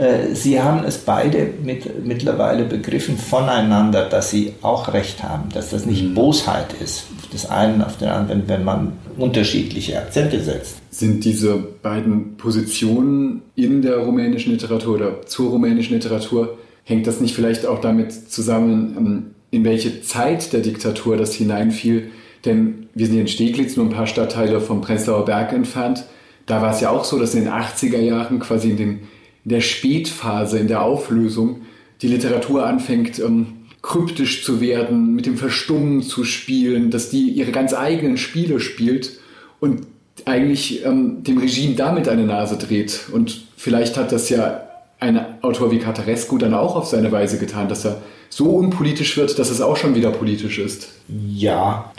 [0.00, 5.70] Äh, sie haben es beide mit, mittlerweile begriffen voneinander, dass sie auch recht haben, dass
[5.70, 6.14] das nicht mhm.
[6.14, 10.76] Bosheit ist, des einen auf den anderen, wenn man unterschiedliche Akzente setzt.
[10.90, 17.34] Sind diese beiden Positionen in der rumänischen Literatur oder zur rumänischen Literatur, hängt das nicht
[17.34, 22.10] vielleicht auch damit zusammen, ähm, in welche Zeit der Diktatur das hineinfiel?
[22.46, 26.04] Denn wir sind hier in Steglitz, nur ein paar Stadtteile vom Prenzlauer Berg entfernt.
[26.46, 29.00] Da war es ja auch so, dass in den 80er Jahren quasi in den
[29.44, 31.62] in der Spätphase, in der Auflösung,
[32.02, 33.46] die Literatur anfängt, ähm,
[33.82, 39.18] kryptisch zu werden, mit dem Verstummen zu spielen, dass die ihre ganz eigenen Spiele spielt
[39.58, 39.86] und
[40.26, 43.08] eigentlich ähm, dem Regime damit eine Nase dreht.
[43.12, 44.66] Und vielleicht hat das ja
[44.98, 49.38] ein Autor wie Catarescu dann auch auf seine Weise getan, dass er so unpolitisch wird,
[49.38, 50.88] dass es auch schon wieder politisch ist.
[51.08, 51.92] Ja,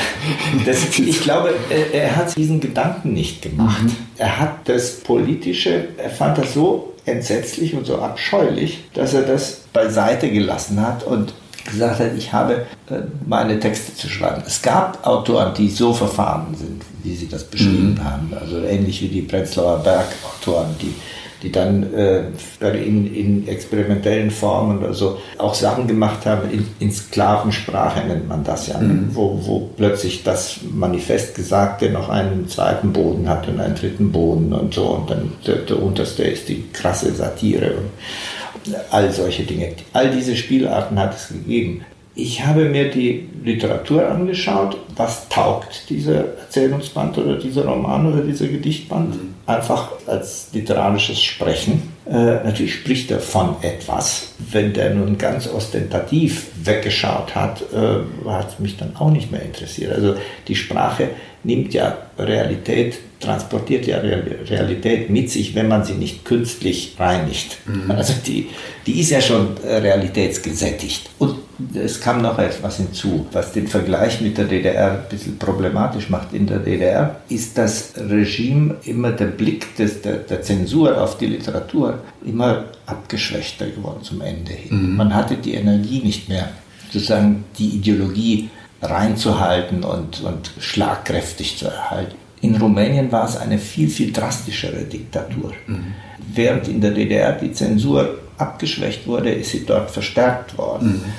[0.66, 3.84] das, ich glaube, er, er, hat diesen Gedanken nicht gemacht.
[3.84, 4.07] Mhm.
[4.18, 9.62] Er hat das Politische, er fand das so entsetzlich und so abscheulich, dass er das
[9.72, 11.32] beiseite gelassen hat und
[11.64, 14.42] gesagt hat, ich habe äh, meine Texte zu schreiben.
[14.46, 18.04] Es gab Autoren, die so verfahren sind, wie sie das beschrieben mhm.
[18.04, 18.32] haben.
[18.38, 20.94] Also ähnlich wie die Prenzlauer Berg-Autoren, die
[21.42, 22.22] die dann äh,
[22.60, 28.44] in, in experimentellen Formen oder so auch Sachen gemacht haben, in, in Sklavensprache nennt man
[28.44, 29.10] das ja, mhm.
[29.12, 34.52] wo, wo plötzlich das Manifest Gesagte noch einen zweiten Boden hat und einen dritten Boden
[34.52, 39.72] und so und dann der, der unterste ist die krasse Satire und all solche Dinge.
[39.92, 41.82] All diese Spielarten hat es gegeben.
[42.14, 48.48] Ich habe mir die Literatur angeschaut, was taugt dieser Erzählungsband oder dieser Roman oder dieser
[48.48, 49.34] Gedichtband, mhm.
[49.48, 51.94] Einfach als literarisches Sprechen.
[52.06, 52.12] Äh,
[52.44, 54.34] natürlich spricht er von etwas.
[54.38, 59.94] Wenn der nun ganz ostentativ weggeschaut hat, äh, hat mich dann auch nicht mehr interessiert.
[59.94, 61.08] Also die Sprache
[61.44, 67.58] nimmt ja Realität, transportiert ja Realität mit sich, wenn man sie nicht künstlich reinigt.
[67.66, 67.90] Mhm.
[67.90, 68.48] Also die,
[68.86, 71.10] die ist ja schon realitätsgesättigt.
[71.18, 71.36] Und
[71.74, 76.32] es kam noch etwas hinzu, was den Vergleich mit der DDR ein bisschen problematisch macht.
[76.32, 81.26] In der DDR ist das Regime immer der Blick des, der, der Zensur auf die
[81.26, 84.90] Literatur immer abgeschwächter geworden zum Ende hin.
[84.90, 84.96] Mhm.
[84.96, 86.48] Man hatte die Energie nicht mehr,
[86.90, 88.50] sozusagen die Ideologie
[88.82, 92.14] reinzuhalten und, und schlagkräftig zu erhalten.
[92.40, 95.52] In Rumänien war es eine viel, viel drastischere Diktatur.
[95.66, 95.94] Mhm.
[96.34, 100.88] Während in der DDR die Zensur abgeschwächt wurde, ist sie dort verstärkt worden.
[100.88, 101.12] Mhm.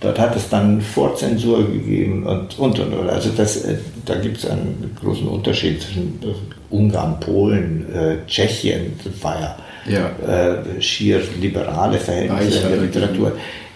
[0.00, 2.92] Dort hat es dann Vorzensur gegeben und und und.
[2.92, 3.08] und.
[3.08, 8.94] Also das, äh, da gibt es einen großen Unterschied zwischen äh, Ungarn, Polen, äh, Tschechien,
[9.04, 10.54] das war ja, ja.
[10.54, 13.32] Äh, schier liberale Verhältnisse in der Literatur.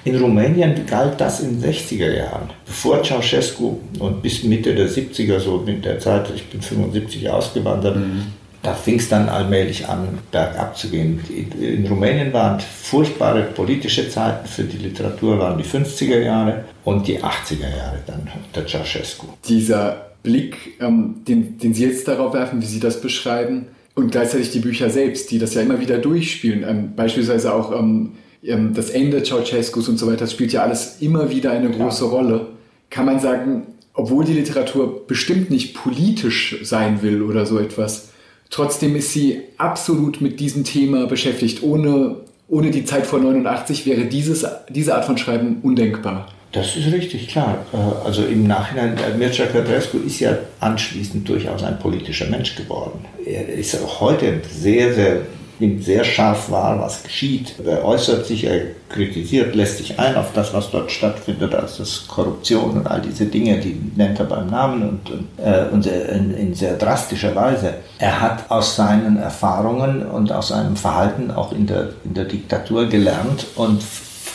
[0.07, 2.49] In Rumänien galt das in den 60er Jahren.
[2.65, 7.97] Bevor Ceausescu und bis Mitte der 70er, so in der Zeit, ich bin 75 ausgewandert,
[7.97, 8.27] mhm
[8.67, 11.21] da fing es dann allmählich an, bergab zu gehen.
[11.61, 17.23] In Rumänien waren furchtbare politische Zeiten für die Literatur, waren die 50er Jahre und die
[17.23, 19.27] 80er Jahre dann unter Ceausescu.
[19.47, 24.51] Dieser Blick, ähm, den, den Sie jetzt darauf werfen, wie Sie das beschreiben, und gleichzeitig
[24.51, 28.91] die Bücher selbst, die das ja immer wieder durchspielen, ähm, beispielsweise auch ähm, ähm das
[28.91, 32.11] Ende Ceausescus und so weiter, das spielt ja alles immer wieder eine große ja.
[32.11, 32.47] Rolle.
[32.91, 38.11] Kann man sagen, obwohl die Literatur bestimmt nicht politisch sein will oder so etwas,
[38.51, 41.63] trotzdem ist sie absolut mit diesem Thema beschäftigt.
[41.63, 42.17] Ohne,
[42.49, 46.29] ohne die Zeit vor 89 wäre dieses, diese Art von Schreiben undenkbar.
[46.53, 47.67] Das ist richtig, klar.
[47.73, 53.05] Äh, also im Nachhinein, äh, Mircea Cătrescu ist ja anschließend durchaus ein politischer Mensch geworden.
[53.25, 55.23] Er ist auch heute sehr, sehr
[55.61, 57.55] nimmt sehr scharf wahr, was geschieht.
[57.65, 62.07] Er äußert sich, er kritisiert, lässt sich ein auf das, was dort stattfindet, als das
[62.07, 66.35] Korruption und all diese Dinge, die nennt er beim Namen und, und, äh, und in,
[66.35, 67.75] in, sehr drastischer Weise.
[67.99, 72.87] Er hat aus seinen Erfahrungen und aus seinem Verhalten auch in der, in der Diktatur
[72.87, 73.83] gelernt und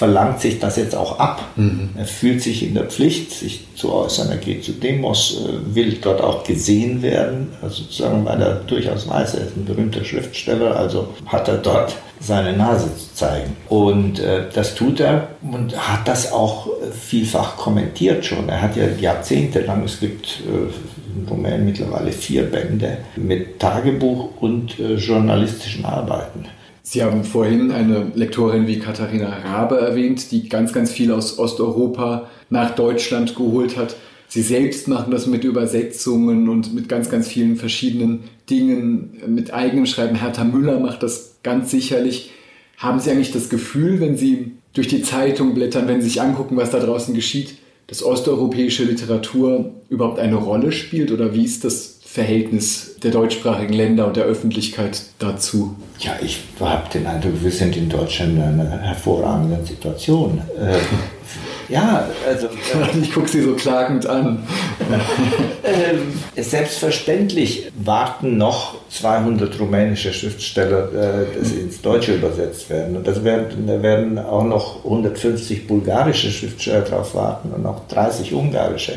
[0.01, 1.43] verlangt sich das jetzt auch ab.
[1.57, 1.89] Mhm.
[1.95, 4.31] Er fühlt sich in der Pflicht, sich zu äußern.
[4.31, 9.07] Er geht zu Demos, äh, will dort auch gesehen werden, also sozusagen, weil er durchaus
[9.07, 13.55] weiß, er ist ein berühmter Schriftsteller, also hat er dort seine Nase zu zeigen.
[13.69, 18.49] Und äh, das tut er und hat das auch vielfach kommentiert schon.
[18.49, 24.79] Er hat ja jahrzehntelang, es gibt äh, in Rumänien mittlerweile vier Bände mit Tagebuch und
[24.79, 26.45] äh, journalistischen Arbeiten.
[26.83, 32.27] Sie haben vorhin eine Lektorin wie Katharina Rabe erwähnt, die ganz, ganz viel aus Osteuropa
[32.49, 33.95] nach Deutschland geholt hat.
[34.27, 39.85] Sie selbst machen das mit Übersetzungen und mit ganz, ganz vielen verschiedenen Dingen, mit eigenem
[39.85, 40.15] Schreiben.
[40.15, 42.31] Hertha Müller macht das ganz sicherlich.
[42.77, 46.57] Haben Sie eigentlich das Gefühl, wenn Sie durch die Zeitung blättern, wenn Sie sich angucken,
[46.57, 47.55] was da draußen geschieht,
[47.87, 51.11] dass osteuropäische Literatur überhaupt eine Rolle spielt?
[51.11, 55.77] Oder wie ist das Verhältnis der deutschsprachigen Länder und der Öffentlichkeit dazu?
[55.99, 60.41] Ja, ich habe den Eindruck, wir sind in Deutschland in einer hervorragenden Situation.
[60.59, 60.77] Äh,
[61.71, 62.47] ja, also.
[63.01, 64.43] ich gucke Sie so klagend an.
[65.63, 72.97] äh, selbstverständlich warten noch 200 rumänische Schriftsteller, äh, dass ins Deutsche übersetzt werden.
[72.97, 78.33] Und das werden, da werden auch noch 150 bulgarische Schriftsteller drauf warten und noch 30
[78.33, 78.93] ungarische.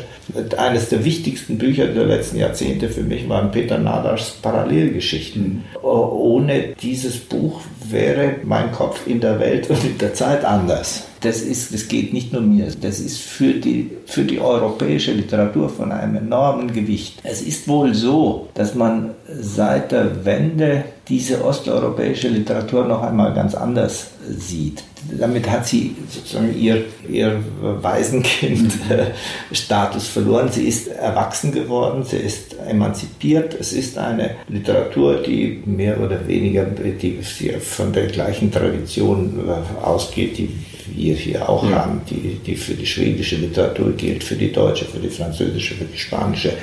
[0.57, 5.43] Eines der wichtigsten Bücher der letzten Jahrzehnte für mich waren Peter Nadars Parallelgeschichten.
[5.43, 5.63] Mhm.
[5.81, 11.41] Ohne dieses Buch wäre mein Kopf in der Welt und in der Zeit anders das,
[11.41, 15.91] ist, das geht nicht nur mir, das ist für die, für die europäische Literatur von
[15.91, 17.19] einem enormen Gewicht.
[17.23, 23.55] Es ist wohl so, dass man seit der Wende diese osteuropäische Literatur noch einmal ganz
[23.55, 24.83] anders sieht.
[25.19, 30.49] Damit hat sie sozusagen ihr, ihr Waisenkind-Status verloren.
[30.51, 33.55] Sie ist erwachsen geworden, sie ist emanzipiert.
[33.59, 37.19] Es ist eine Literatur, die mehr oder weniger die
[37.59, 39.39] von der gleichen Tradition
[39.81, 40.49] ausgeht, die
[40.93, 41.85] wir hier auch ja.
[41.85, 45.85] haben, die, die für die schwedische Literatur gilt, für die deutsche, für die französische, für
[45.85, 46.53] die spanische,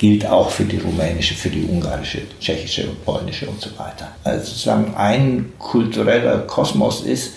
[0.00, 4.08] gilt auch für die rumänische, für die ungarische, tschechische und polnische und so weiter.
[4.24, 7.34] Also sozusagen ein kultureller Kosmos ist,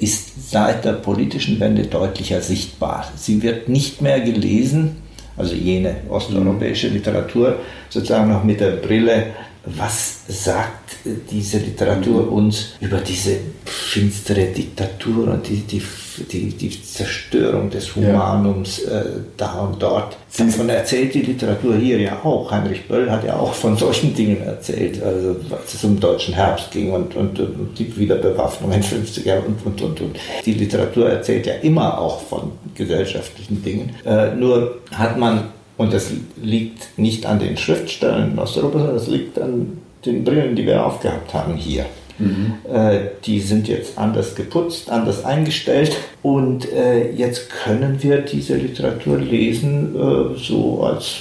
[0.00, 3.12] ist seit der politischen Wende deutlicher sichtbar.
[3.16, 5.02] Sie wird nicht mehr gelesen,
[5.36, 9.34] also jene osteuropäische Literatur, sozusagen noch mit der Brille
[9.66, 10.96] was sagt
[11.30, 15.82] diese Literatur uns über diese finstere Diktatur und die, die,
[16.24, 19.00] die, die Zerstörung des Humanums ja.
[19.00, 19.04] äh,
[19.36, 20.16] da und dort?
[20.36, 22.50] Davon erzählt die Literatur hier ja auch.
[22.50, 26.70] Heinrich Böll hat ja auch von solchen Dingen erzählt, also als es um deutschen Herbst
[26.70, 30.16] ging und, und, und die Wiederbewaffnung in den 50er und, und, und, und.
[30.44, 33.94] Die Literatur erzählt ja immer auch von gesellschaftlichen Dingen.
[34.04, 39.08] Äh, nur hat man und das liegt nicht an den Schriftstellern in Osteuropa, sondern das
[39.08, 41.84] liegt an den Brillen, die wir aufgehabt haben hier.
[42.18, 42.54] Mhm.
[42.72, 49.18] Äh, die sind jetzt anders geputzt, anders eingestellt und äh, jetzt können wir diese Literatur
[49.18, 51.16] lesen, äh, so als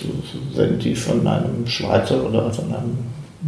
[0.56, 2.98] wenn die von einem Schweizer oder von einem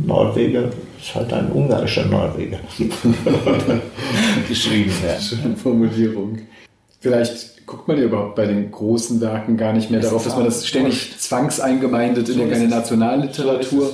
[0.06, 2.60] Norweger, ist halt ein ungarischer Norweger,
[4.48, 5.22] geschrieben werden.
[5.22, 6.40] Schöne Formulierung.
[7.00, 10.36] Vielleicht guckt man ja überhaupt bei den großen Werken gar nicht mehr das darauf, dass
[10.36, 13.92] man das ständig zwangseingemeindet so in irgendeine Nationalliteratur.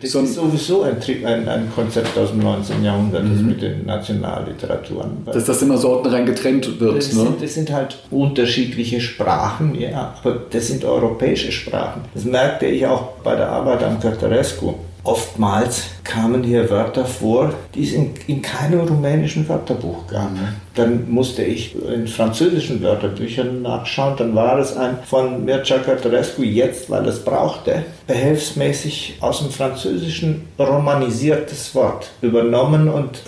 [0.00, 2.84] Das ist sowieso ein, ein, ein, Konzept aus dem 19.
[2.84, 3.46] Jahrhundert mhm.
[3.46, 5.24] mit den Nationalliteraturen.
[5.26, 6.96] Dass das immer sortenrein getrennt wird.
[6.96, 7.22] Das, ne?
[7.22, 12.02] sind, das sind halt unterschiedliche Sprachen, ja, aber das sind europäische Sprachen.
[12.14, 14.74] Das merkte ich auch bei der Arbeit am Cartarescu
[15.06, 20.32] oftmals kamen hier Wörter vor, die es in, in keinem rumänischen Wörterbuch gab.
[20.32, 20.48] Mhm.
[20.76, 26.88] Dann musste ich in französischen Wörterbüchern nachschauen, dann war es ein von Mircea Cărtărescu jetzt,
[26.90, 27.84] weil es brauchte.
[28.06, 33.18] behelfsmäßig aus dem Französischen romanisiertes Wort übernommen und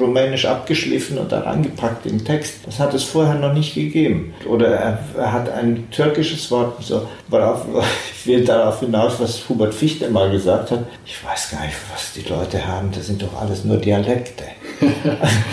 [0.00, 2.60] rumänisch abgeschliffen und dann angepackt im Text.
[2.64, 4.34] Das hat es vorher noch nicht gegeben.
[4.48, 7.66] Oder er, er hat ein türkisches Wort, so, worauf,
[8.14, 10.84] ich will darauf hinaus, was Hubert Fichte mal gesagt hat.
[11.04, 14.44] Ich weiß gar nicht, was die Leute haben, das sind doch alles nur Dialekte.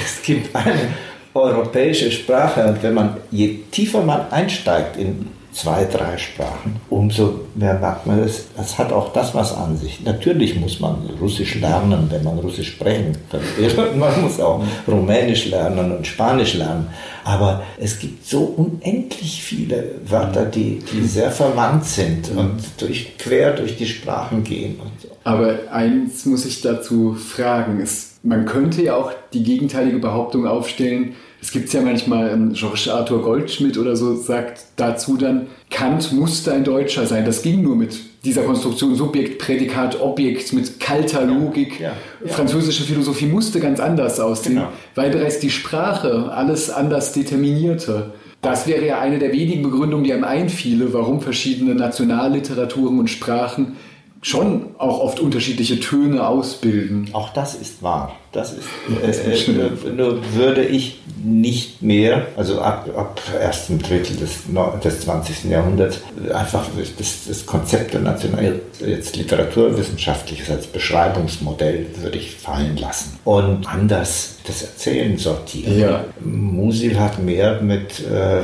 [0.06, 0.94] es gibt eine
[1.42, 5.28] europäische Sprache und wenn man, je tiefer man einsteigt in
[5.58, 10.02] zwei, drei Sprachen, umso mehr merkt man, es, es hat auch das was an sich.
[10.04, 13.42] Natürlich muss man Russisch lernen, wenn man Russisch sprechen kann.
[14.00, 16.88] Man muss auch Rumänisch lernen und Spanisch lernen.
[17.24, 23.54] Aber es gibt so unendlich viele Wörter, die, die sehr verwandt sind und durch, quer
[23.54, 24.80] durch die Sprachen gehen.
[25.02, 25.10] So.
[25.24, 27.82] Aber eins muss ich dazu fragen.
[27.82, 32.88] Es, man könnte ja auch die gegenteilige Behauptung aufstellen, es gibt ja manchmal, ähm, Georges
[32.90, 37.26] Arthur Goldschmidt oder so sagt dazu dann, Kant musste ein Deutscher sein.
[37.26, 41.80] Das ging nur mit dieser Konstruktion Subjekt, Prädikat, Objekt, mit kalter Logik.
[41.80, 41.94] Ja,
[42.26, 42.34] ja.
[42.34, 44.70] Französische Philosophie musste ganz anders aussehen, genau.
[44.96, 48.14] weil bereits die Sprache alles anders determinierte.
[48.42, 53.78] Das wäre ja eine der wenigen Begründungen, die einem einfiele, warum verschiedene Nationalliteraturen und Sprachen
[54.22, 57.10] schon auch oft unterschiedliche Töne ausbilden.
[57.14, 58.16] Auch das ist wahr.
[58.38, 64.44] Das ist, äh, äh, nur würde ich nicht mehr, also ab, ab ersten Drittel des,
[64.84, 65.46] des 20.
[65.46, 66.68] Jahrhunderts, einfach
[67.00, 74.37] das, das Konzept der National, jetzt literaturwissenschaftliches als Beschreibungsmodell würde ich fallen lassen und anders
[74.48, 75.78] das Erzählen sortieren.
[75.78, 76.06] Ja.
[76.24, 78.42] Musil hat mehr mit, äh,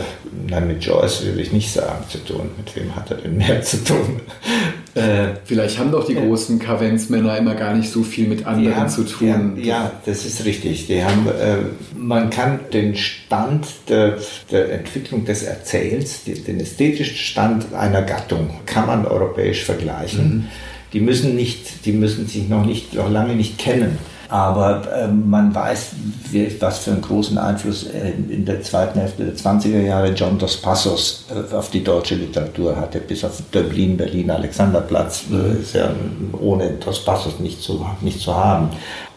[0.47, 2.49] nein, mit Joyce will ich nicht sagen, zu tun.
[2.57, 4.21] Mit wem hat er denn mehr zu tun?
[4.95, 8.89] Äh, Vielleicht haben doch die großen Kavenzmänner immer gar nicht so viel mit anderen haben,
[8.89, 9.57] zu tun.
[9.57, 10.85] Ja, ja, das ist richtig.
[10.85, 11.57] Die haben, äh,
[11.97, 14.19] man kann den Stand der,
[14.51, 20.27] der Entwicklung des Erzähls, die, den ästhetischen Stand einer Gattung, kann man europäisch vergleichen.
[20.27, 20.45] Mhm.
[20.93, 23.97] Die müssen nicht, die müssen sich noch nicht, noch lange nicht kennen.
[24.33, 25.91] Aber äh, man weiß,
[26.59, 30.57] was für einen großen Einfluss äh, in der zweiten Hälfte der 20er Jahre John Dos
[30.57, 35.91] Passos äh, auf die deutsche Literatur hatte, bis auf Dublin, Berlin, Alexanderplatz, äh, ist ja
[36.41, 38.69] ohne Dos Passos nicht zu, nicht zu haben.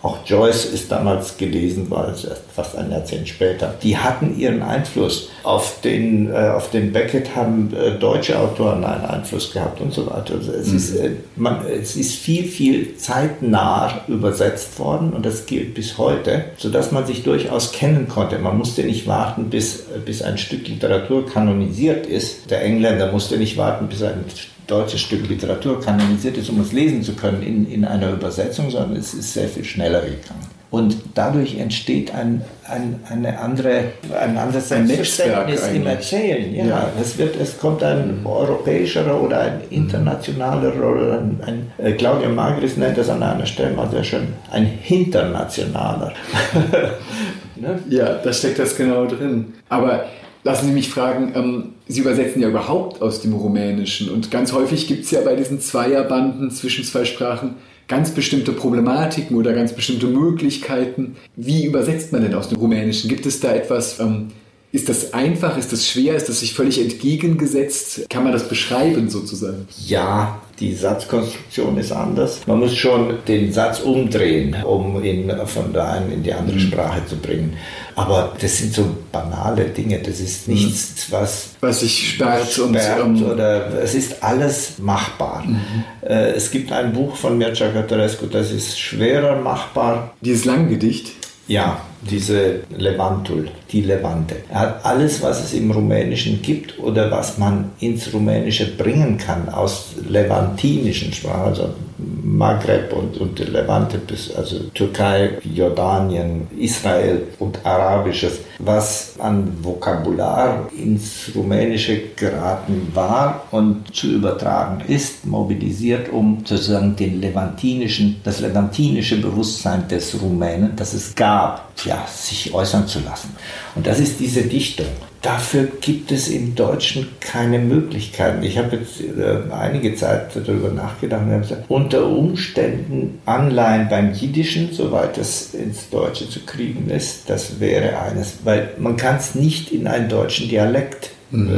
[0.07, 2.15] Auch Joyce ist damals gelesen worden,
[2.55, 3.75] fast ein Jahrzehnt später.
[3.83, 5.31] Die hatten ihren Einfluss.
[5.43, 10.07] Auf den, äh, auf den Beckett haben äh, deutsche Autoren einen Einfluss gehabt und so
[10.07, 10.35] weiter.
[10.35, 10.77] Also es, mhm.
[10.77, 16.45] ist, äh, man, es ist viel, viel zeitnah übersetzt worden und das gilt bis heute,
[16.57, 18.39] sodass man sich durchaus kennen konnte.
[18.39, 22.49] Man musste nicht warten, bis, bis ein Stück Literatur kanonisiert ist.
[22.49, 24.25] Der Engländer musste nicht warten, bis ein
[24.67, 28.97] deutsches Stück Literatur kanonisiert ist, um es lesen zu können in, in einer Übersetzung, sondern
[28.97, 30.57] es ist sehr viel schneller gegangen.
[30.69, 36.55] Und dadurch entsteht ein, ein, eine andere, ein anderes ein Selbstverständnis im Erzählen.
[36.55, 36.91] Ja, ja.
[37.01, 38.27] Es, wird, es kommt ein mhm.
[38.27, 43.77] europäischerer oder ein internationaler oder ein, ein äh, Claudia Magris nennt das an einer Stelle
[43.77, 46.13] mal sehr schön, ein internationaler.
[47.57, 47.79] ne?
[47.89, 49.55] Ja, da steckt das genau drin.
[49.69, 50.05] Aber
[50.47, 54.87] Lassen Sie mich fragen, ähm, Sie übersetzen ja überhaupt aus dem Rumänischen und ganz häufig
[54.87, 57.57] gibt es ja bei diesen Zweierbanden zwischen zwei Sprachen
[57.89, 61.17] ganz bestimmte Problematiken oder ganz bestimmte Möglichkeiten.
[61.35, 63.09] Wie übersetzt man denn aus dem Rumänischen?
[63.09, 64.29] Gibt es da etwas, ähm,
[64.77, 68.03] ist das einfach, ist das schwer, ist das sich völlig entgegengesetzt?
[68.11, 69.67] Kann man das beschreiben sozusagen?
[69.87, 72.41] Ja, die Satzkonstruktion ist anders.
[72.47, 76.61] Man muss schon den Satz umdrehen, um ihn von der einen in die andere mhm.
[76.61, 77.57] Sprache zu bringen.
[77.95, 79.99] Aber das sind so banale Dinge.
[79.99, 80.55] Das ist mhm.
[80.55, 85.43] nichts, was, was sich sperrt, sperrt und, um oder es ist alles machbar.
[85.47, 85.85] Mhm.
[86.03, 90.11] Äh, es gibt ein Buch von Mircea Cătărescu, das ist schwerer machbar.
[90.21, 91.13] Dieses Langgedicht?
[91.49, 94.37] Ja, diese Levantul, die Levante.
[94.51, 99.49] Er hat alles, was es im Rumänischen gibt oder was man ins Rumänische bringen kann
[99.49, 108.41] aus levantinischen Sprachen, also Maghreb und, und Levante bis also Türkei, Jordanien, Israel und Arabisches,
[108.59, 117.21] was an Vokabular ins Rumänische geraten war und zu übertragen ist, mobilisiert, um sozusagen den
[117.21, 123.35] levantinischen, das levantinische Bewusstsein des Rumänen, das es gab, ja, sich äußern zu lassen.
[123.75, 124.87] Und das ist diese Dichtung.
[125.27, 128.45] Dafür gibt es im Deutschen keine Möglichkeiten.
[128.45, 134.13] Ich habe jetzt äh, einige Zeit darüber nachgedacht und habe gesagt, unter Umständen Anleihen beim
[134.13, 139.35] Jiddischen, soweit es ins Deutsche zu kriegen ist, das wäre eines, weil man kann es
[139.35, 141.49] nicht in einen deutschen Dialekt Mhm.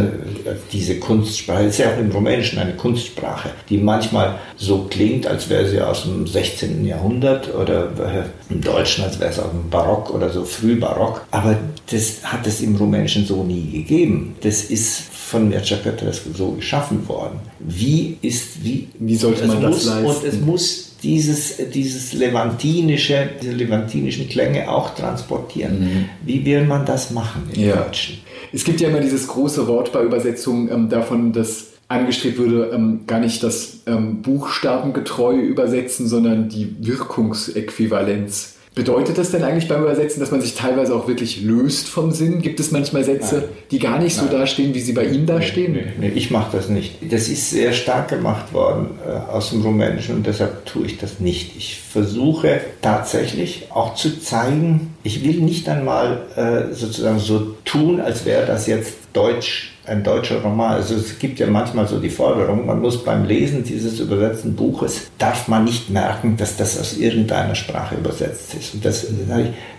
[0.44, 5.48] Äh, diese Kunstsprache ist ja auch im Rumänischen eine Kunstsprache, die manchmal so klingt, als
[5.48, 6.86] wäre sie aus dem 16.
[6.86, 11.24] Jahrhundert oder äh, im Deutschen, als wäre es aus dem Barock oder so Frühbarock.
[11.30, 11.56] Aber
[11.90, 14.36] das hat es im Rumänischen so nie gegeben.
[14.42, 17.38] Das ist von Mircea Cătărescu so geschaffen worden.
[17.78, 20.06] Wie ist, wie, wie sollte man muss, das leisten?
[20.06, 25.80] Und es muss dieses, dieses levantinische, diese levantinischen Klänge auch transportieren.
[25.80, 26.04] Mhm.
[26.24, 27.76] Wie will man das machen im ja.
[27.76, 28.18] Deutschen?
[28.52, 33.00] Es gibt ja immer dieses große Wort bei Übersetzungen ähm, davon, dass angestrebt würde, ähm,
[33.06, 38.57] gar nicht das ähm, buchstabengetreu übersetzen, sondern die Wirkungsäquivalenz.
[38.74, 42.40] Bedeutet das denn eigentlich beim Übersetzen, dass man sich teilweise auch wirklich löst vom Sinn?
[42.42, 43.44] Gibt es manchmal Sätze, Nein.
[43.70, 44.34] die gar nicht so Nein.
[44.34, 45.72] dastehen, wie sie bei Ihnen dastehen?
[45.72, 46.96] Nee, nee, nee ich mache das nicht.
[47.12, 51.18] Das ist sehr stark gemacht worden äh, aus dem Rumänischen und deshalb tue ich das
[51.18, 51.56] nicht.
[51.56, 58.24] Ich versuche tatsächlich auch zu zeigen, ich will nicht einmal äh, sozusagen so tun, als
[58.24, 60.74] wäre das jetzt Deutsch ein deutscher Roman.
[60.74, 65.10] Also es gibt ja manchmal so die Forderung, man muss beim Lesen dieses übersetzten Buches,
[65.18, 68.74] darf man nicht merken, dass das aus irgendeiner Sprache übersetzt ist.
[68.74, 69.06] Und das,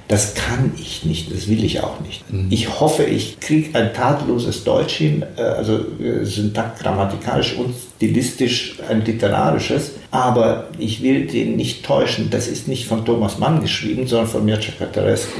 [0.08, 2.32] das kann ich nicht, das will ich auch nicht.
[2.32, 2.48] Mhm.
[2.50, 8.80] Ich hoffe, ich kriege ein tadelloses Deutsch hin, äh, also äh, syntakt, grammatikalisch und stilistisch
[8.90, 12.30] ein literarisches, aber ich will den nicht täuschen.
[12.32, 15.40] Das ist nicht von Thomas Mann geschrieben, sondern von Mircea Cătărescu.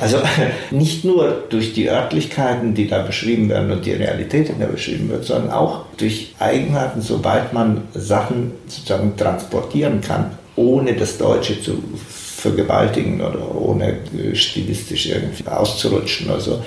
[0.00, 0.18] Also
[0.70, 5.08] nicht nur durch die Örtlichkeiten, die da beschrieben werden und die Realität, in der beschrieben
[5.08, 11.82] wird, sondern auch durch Eigenheiten, sobald man Sachen sozusagen transportieren kann, ohne das Deutsche zu
[12.06, 13.98] vergewaltigen oder ohne
[14.34, 16.62] stilistisch irgendwie auszurutschen oder so,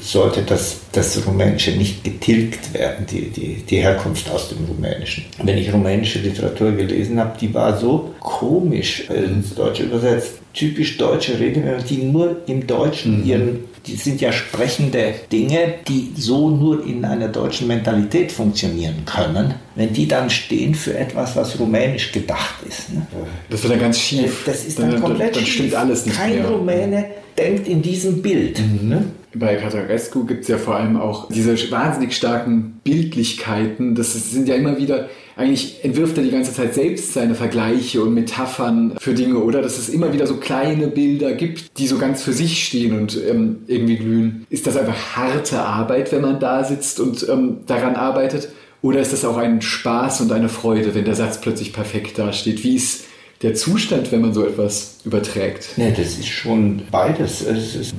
[0.00, 5.24] sollte das, das Rumänische nicht getilgt werden, die, die, die Herkunft aus dem Rumänischen.
[5.42, 11.38] Wenn ich rumänische Literatur gelesen habe, die war so komisch ins Deutsche übersetzt typisch deutsche
[11.38, 13.26] Redewendungen, die nur im Deutschen mhm.
[13.26, 19.54] ihren die sind ja sprechende Dinge, die so nur in einer deutschen Mentalität funktionieren können,
[19.74, 22.92] wenn die dann stehen für etwas, was rumänisch gedacht ist.
[22.92, 23.04] Ne?
[23.50, 24.44] Das wird dann ganz schief.
[24.46, 26.48] Das ist dann, dann komplett dann, dann stimmt alles nicht Kein mehr.
[26.48, 28.60] Rumäne denkt in diesem Bild.
[28.60, 28.88] Mhm.
[28.88, 29.04] Ne?
[29.34, 33.94] Bei Catarescu gibt es ja vor allem auch diese wahnsinnig starken Bildlichkeiten.
[33.94, 38.14] Das sind ja immer wieder eigentlich entwirft er die ganze Zeit selbst seine Vergleiche und
[38.14, 39.62] Metaphern für Dinge, oder?
[39.62, 43.18] Dass es immer wieder so kleine Bilder gibt, die so ganz für sich stehen und
[43.28, 44.46] ähm, irgendwie glühen.
[44.50, 48.50] Ist das einfach harte Arbeit, wenn man da sitzt und ähm, daran arbeitet?
[48.82, 52.62] Oder ist das auch ein Spaß und eine Freude, wenn der Satz plötzlich perfekt dasteht?
[52.64, 53.04] Wie ist
[53.42, 55.70] der Zustand, wenn man so etwas überträgt?
[55.76, 57.44] Nee, das ist schon beides.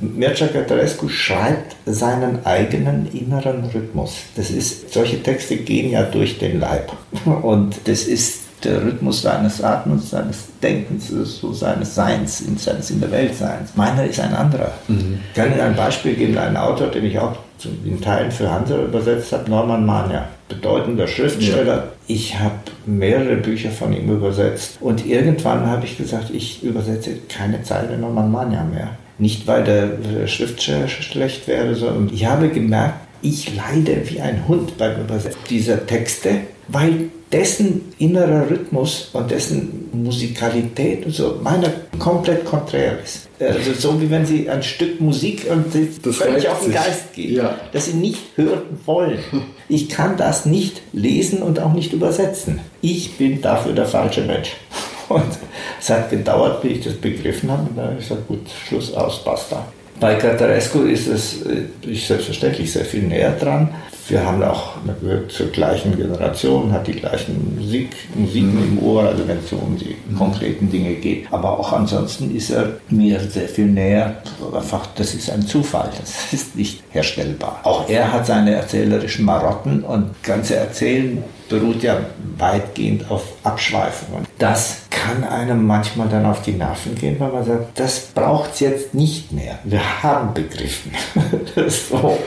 [0.00, 4.14] Mircea Cătărescu schreibt seinen eigenen inneren Rhythmus.
[4.36, 6.92] Das ist, solche Texte gehen ja durch den Leib.
[7.42, 13.10] Und das ist der Rhythmus seines Atmens, seines Denkens, so seines Seins, seines in der
[13.10, 13.70] Welt Seins.
[13.74, 14.72] Meiner ist ein anderer.
[14.88, 15.18] Mhm.
[15.28, 17.36] Ich kann Ihnen ein Beispiel geben, einen Autor, den ich auch
[17.84, 21.76] in Teilen für Hansa übersetzt habe, Norman Mania, bedeutender Schriftsteller.
[21.76, 21.88] Ja.
[22.06, 22.54] Ich habe
[22.86, 28.30] mehrere Bücher von ihm übersetzt und irgendwann habe ich gesagt, ich übersetze keine Zeile Norman
[28.30, 28.90] Mania mehr.
[29.18, 34.76] Nicht, weil der Schriftsteller schlecht wäre, sondern ich habe gemerkt, ich leide wie ein Hund
[34.76, 41.68] beim Übersetzen dieser Texte, weil dessen innerer Rhythmus und dessen Musikalität und so meiner
[41.98, 43.28] komplett konträr ist.
[43.40, 46.74] Also so wie wenn sie ein Stück Musik und das völlig auf den sich.
[46.74, 47.58] Geist geht, ja.
[47.72, 49.18] dass sie nicht hören wollen.
[49.66, 52.60] Ich kann das nicht lesen und auch nicht übersetzen.
[52.82, 54.52] Ich bin dafür der falsche Mensch.
[55.08, 55.38] Und
[55.80, 57.62] es hat gedauert, bis ich das begriffen habe.
[57.62, 59.66] Und dann habe ich gesagt, gut, Schluss aus, basta.
[60.00, 63.68] Bei Catarescu ist es äh, ist selbstverständlich sehr viel näher dran.
[64.06, 68.78] Wir haben auch, gehört zur gleichen Generation, hat die gleichen Musik, Musiken mhm.
[68.78, 70.18] im Ohr, also wenn es so um die mhm.
[70.18, 71.26] konkreten Dinge geht.
[71.30, 74.16] Aber auch ansonsten ist er mir sehr viel näher.
[74.54, 77.60] Einfach, das ist ein Zufall, das ist nicht herstellbar.
[77.62, 81.98] Auch er hat seine erzählerischen Marotten und ganze Erzählen beruht ja
[82.38, 84.26] weitgehend auf Abschweifungen.
[84.38, 88.60] Das kann einem manchmal dann auf die Nerven gehen, weil man sagt, das braucht es
[88.60, 89.58] jetzt nicht mehr.
[89.64, 90.92] Wir haben begriffen.
[91.68, 92.18] so.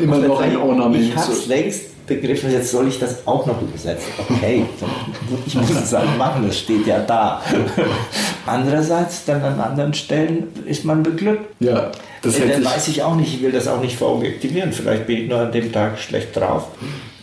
[0.00, 1.04] Immer noch ein Ornament.
[1.04, 4.10] Ich habe es längst begriffen, jetzt soll ich das auch noch übersetzen.
[4.28, 4.64] Okay,
[5.46, 7.40] ich muss es dann machen, das steht ja da.
[8.46, 11.54] Andererseits, dann an anderen Stellen ist man beglückt.
[11.60, 14.72] Ja, das äh, dann weiß ich auch nicht, ich will das auch nicht verobjektivieren.
[14.72, 16.66] Vielleicht bin ich nur an dem Tag schlecht drauf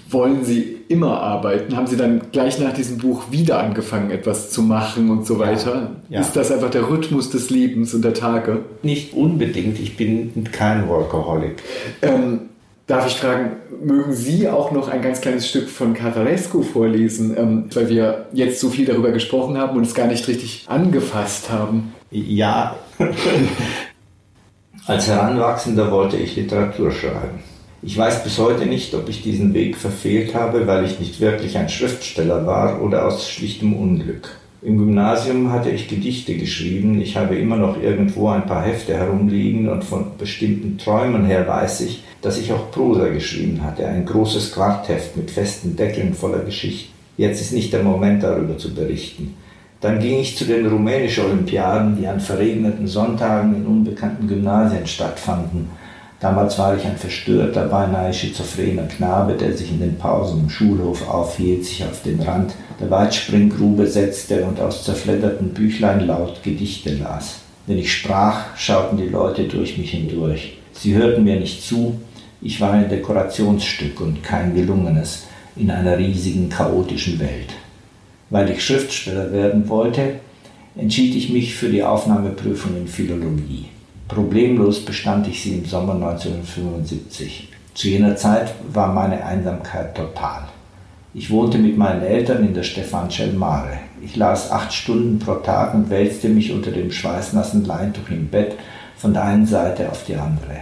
[0.10, 1.76] wollen Sie immer arbeiten?
[1.76, 5.92] Haben Sie dann gleich nach diesem Buch wieder angefangen, etwas zu machen und so weiter?
[6.10, 6.22] Ja.
[6.22, 8.60] Ist das einfach der Rhythmus des Lebens und der Tage?
[8.84, 9.80] Nicht unbedingt.
[9.80, 11.56] Ich bin kein Workaholic.
[12.02, 12.50] Ähm,
[12.88, 17.66] darf ich fragen, mögen Sie auch noch ein ganz kleines Stück von Catarescu vorlesen, ähm,
[17.74, 21.94] weil wir jetzt so viel darüber gesprochen haben und es gar nicht richtig angefasst haben?
[22.12, 22.76] Ja.
[24.88, 27.44] Als Heranwachsender wollte ich Literatur schreiben.
[27.84, 31.58] Ich weiß bis heute nicht, ob ich diesen Weg verfehlt habe, weil ich nicht wirklich
[31.58, 34.30] ein Schriftsteller war oder aus schlichtem Unglück.
[34.64, 39.70] Im Gymnasium hatte ich Gedichte geschrieben, ich habe immer noch irgendwo ein paar Hefte herumliegen
[39.70, 44.54] und von bestimmten Träumen her weiß ich, dass ich auch Prosa geschrieben hatte, ein großes
[44.54, 46.92] Quartheft mit festen Deckeln voller Geschichten.
[47.18, 49.36] Jetzt ist nicht der Moment darüber zu berichten.
[49.82, 55.70] Dann ging ich zu den rumänischen Olympiaden, die an verregneten Sonntagen in unbekannten Gymnasien stattfanden.
[56.20, 61.08] Damals war ich ein verstörter, beinahe schizophrener Knabe, der sich in den Pausen im Schulhof
[61.08, 67.42] aufhielt, sich auf den Rand der Weitspringgrube setzte und aus zerfledderten Büchlein laut Gedichte las.
[67.68, 70.58] Wenn ich sprach, schauten die Leute durch mich hindurch.
[70.74, 72.00] Sie hörten mir nicht zu,
[72.42, 77.54] ich war ein Dekorationsstück und kein gelungenes in einer riesigen, chaotischen Welt.
[78.30, 80.16] Weil ich Schriftsteller werden wollte,
[80.76, 83.66] entschied ich mich für die Aufnahmeprüfung in Philologie.
[84.08, 87.50] Problemlos bestand ich sie im Sommer 1975.
[87.74, 90.44] Zu jener Zeit war meine Einsamkeit total.
[91.14, 93.80] Ich wohnte mit meinen Eltern in der Stefan Mare.
[94.02, 98.56] Ich las acht Stunden pro Tag und wälzte mich unter dem schweißnassen Leintuch im Bett
[98.96, 100.62] von der einen Seite auf die andere.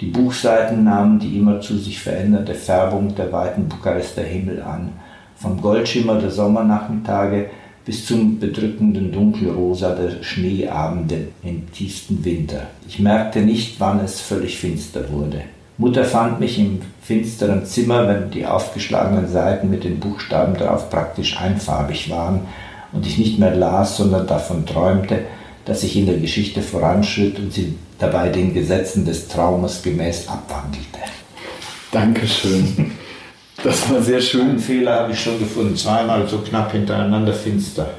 [0.00, 4.92] Die Buchseiten nahmen die immer zu sich verändernde Färbung der weiten Bukarester Himmel an,
[5.36, 7.50] vom Goldschimmer der Sommernachmittage
[7.84, 12.68] bis zum bedrückenden Dunkelrosa der Schneeabende im tiefsten Winter.
[12.86, 15.42] Ich merkte nicht, wann es völlig finster wurde.
[15.78, 21.40] Mutter fand mich im finsteren Zimmer, wenn die aufgeschlagenen Seiten mit den Buchstaben drauf praktisch
[21.40, 22.40] einfarbig waren
[22.92, 25.20] und ich nicht mehr las, sondern davon träumte,
[25.64, 31.00] dass ich in der Geschichte voranschritt und sie dabei den Gesetzen des Traumes gemäß abwandelte.
[31.92, 32.92] Dankeschön.
[33.62, 34.50] Das war sehr schön.
[34.50, 37.90] Einen Fehler habe ich schon gefunden, zweimal so knapp hintereinander finster.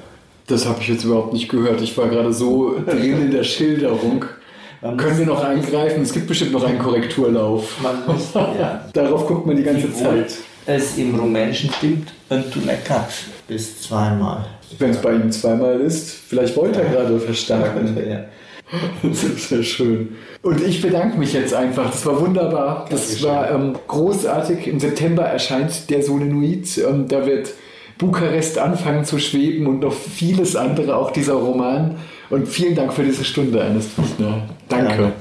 [0.47, 1.81] Das habe ich jetzt überhaupt nicht gehört.
[1.81, 4.25] Ich war gerade so drin in der Schilderung.
[4.81, 6.01] Man Können wir noch eingreifen?
[6.01, 7.79] Es gibt bestimmt noch einen Korrekturlauf.
[7.83, 8.83] Man muss, ja.
[8.93, 10.33] Darauf guckt man die ganze Wie Zeit.
[10.65, 13.11] Es im Rumänischen stimmt, und du leckert
[13.47, 14.45] bis zweimal.
[14.79, 17.95] Wenn es bei ihm zweimal ist, vielleicht wollte er gerade verstärken.
[18.09, 18.25] Ja.
[19.03, 20.15] Das ist sehr schön.
[20.41, 21.91] Und ich bedanke mich jetzt einfach.
[21.91, 22.85] Das war wunderbar.
[22.89, 24.67] Das war ähm, großartig.
[24.67, 26.77] Im September erscheint der Solenuit.
[26.77, 27.53] Ähm, da wird
[27.97, 31.97] Bukarest anfangen zu schweben und noch vieles andere, auch dieser Roman.
[32.29, 34.43] Und vielen Dank für diese Stunde, Ernest Fichtner.
[34.69, 35.11] Danke.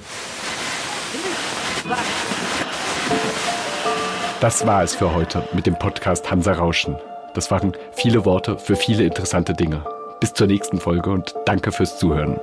[4.40, 6.96] Das war es für heute mit dem Podcast Hansa Rauschen.
[7.34, 9.84] Das waren viele Worte für viele interessante Dinge.
[10.20, 12.40] Bis zur nächsten Folge und danke fürs Zuhören.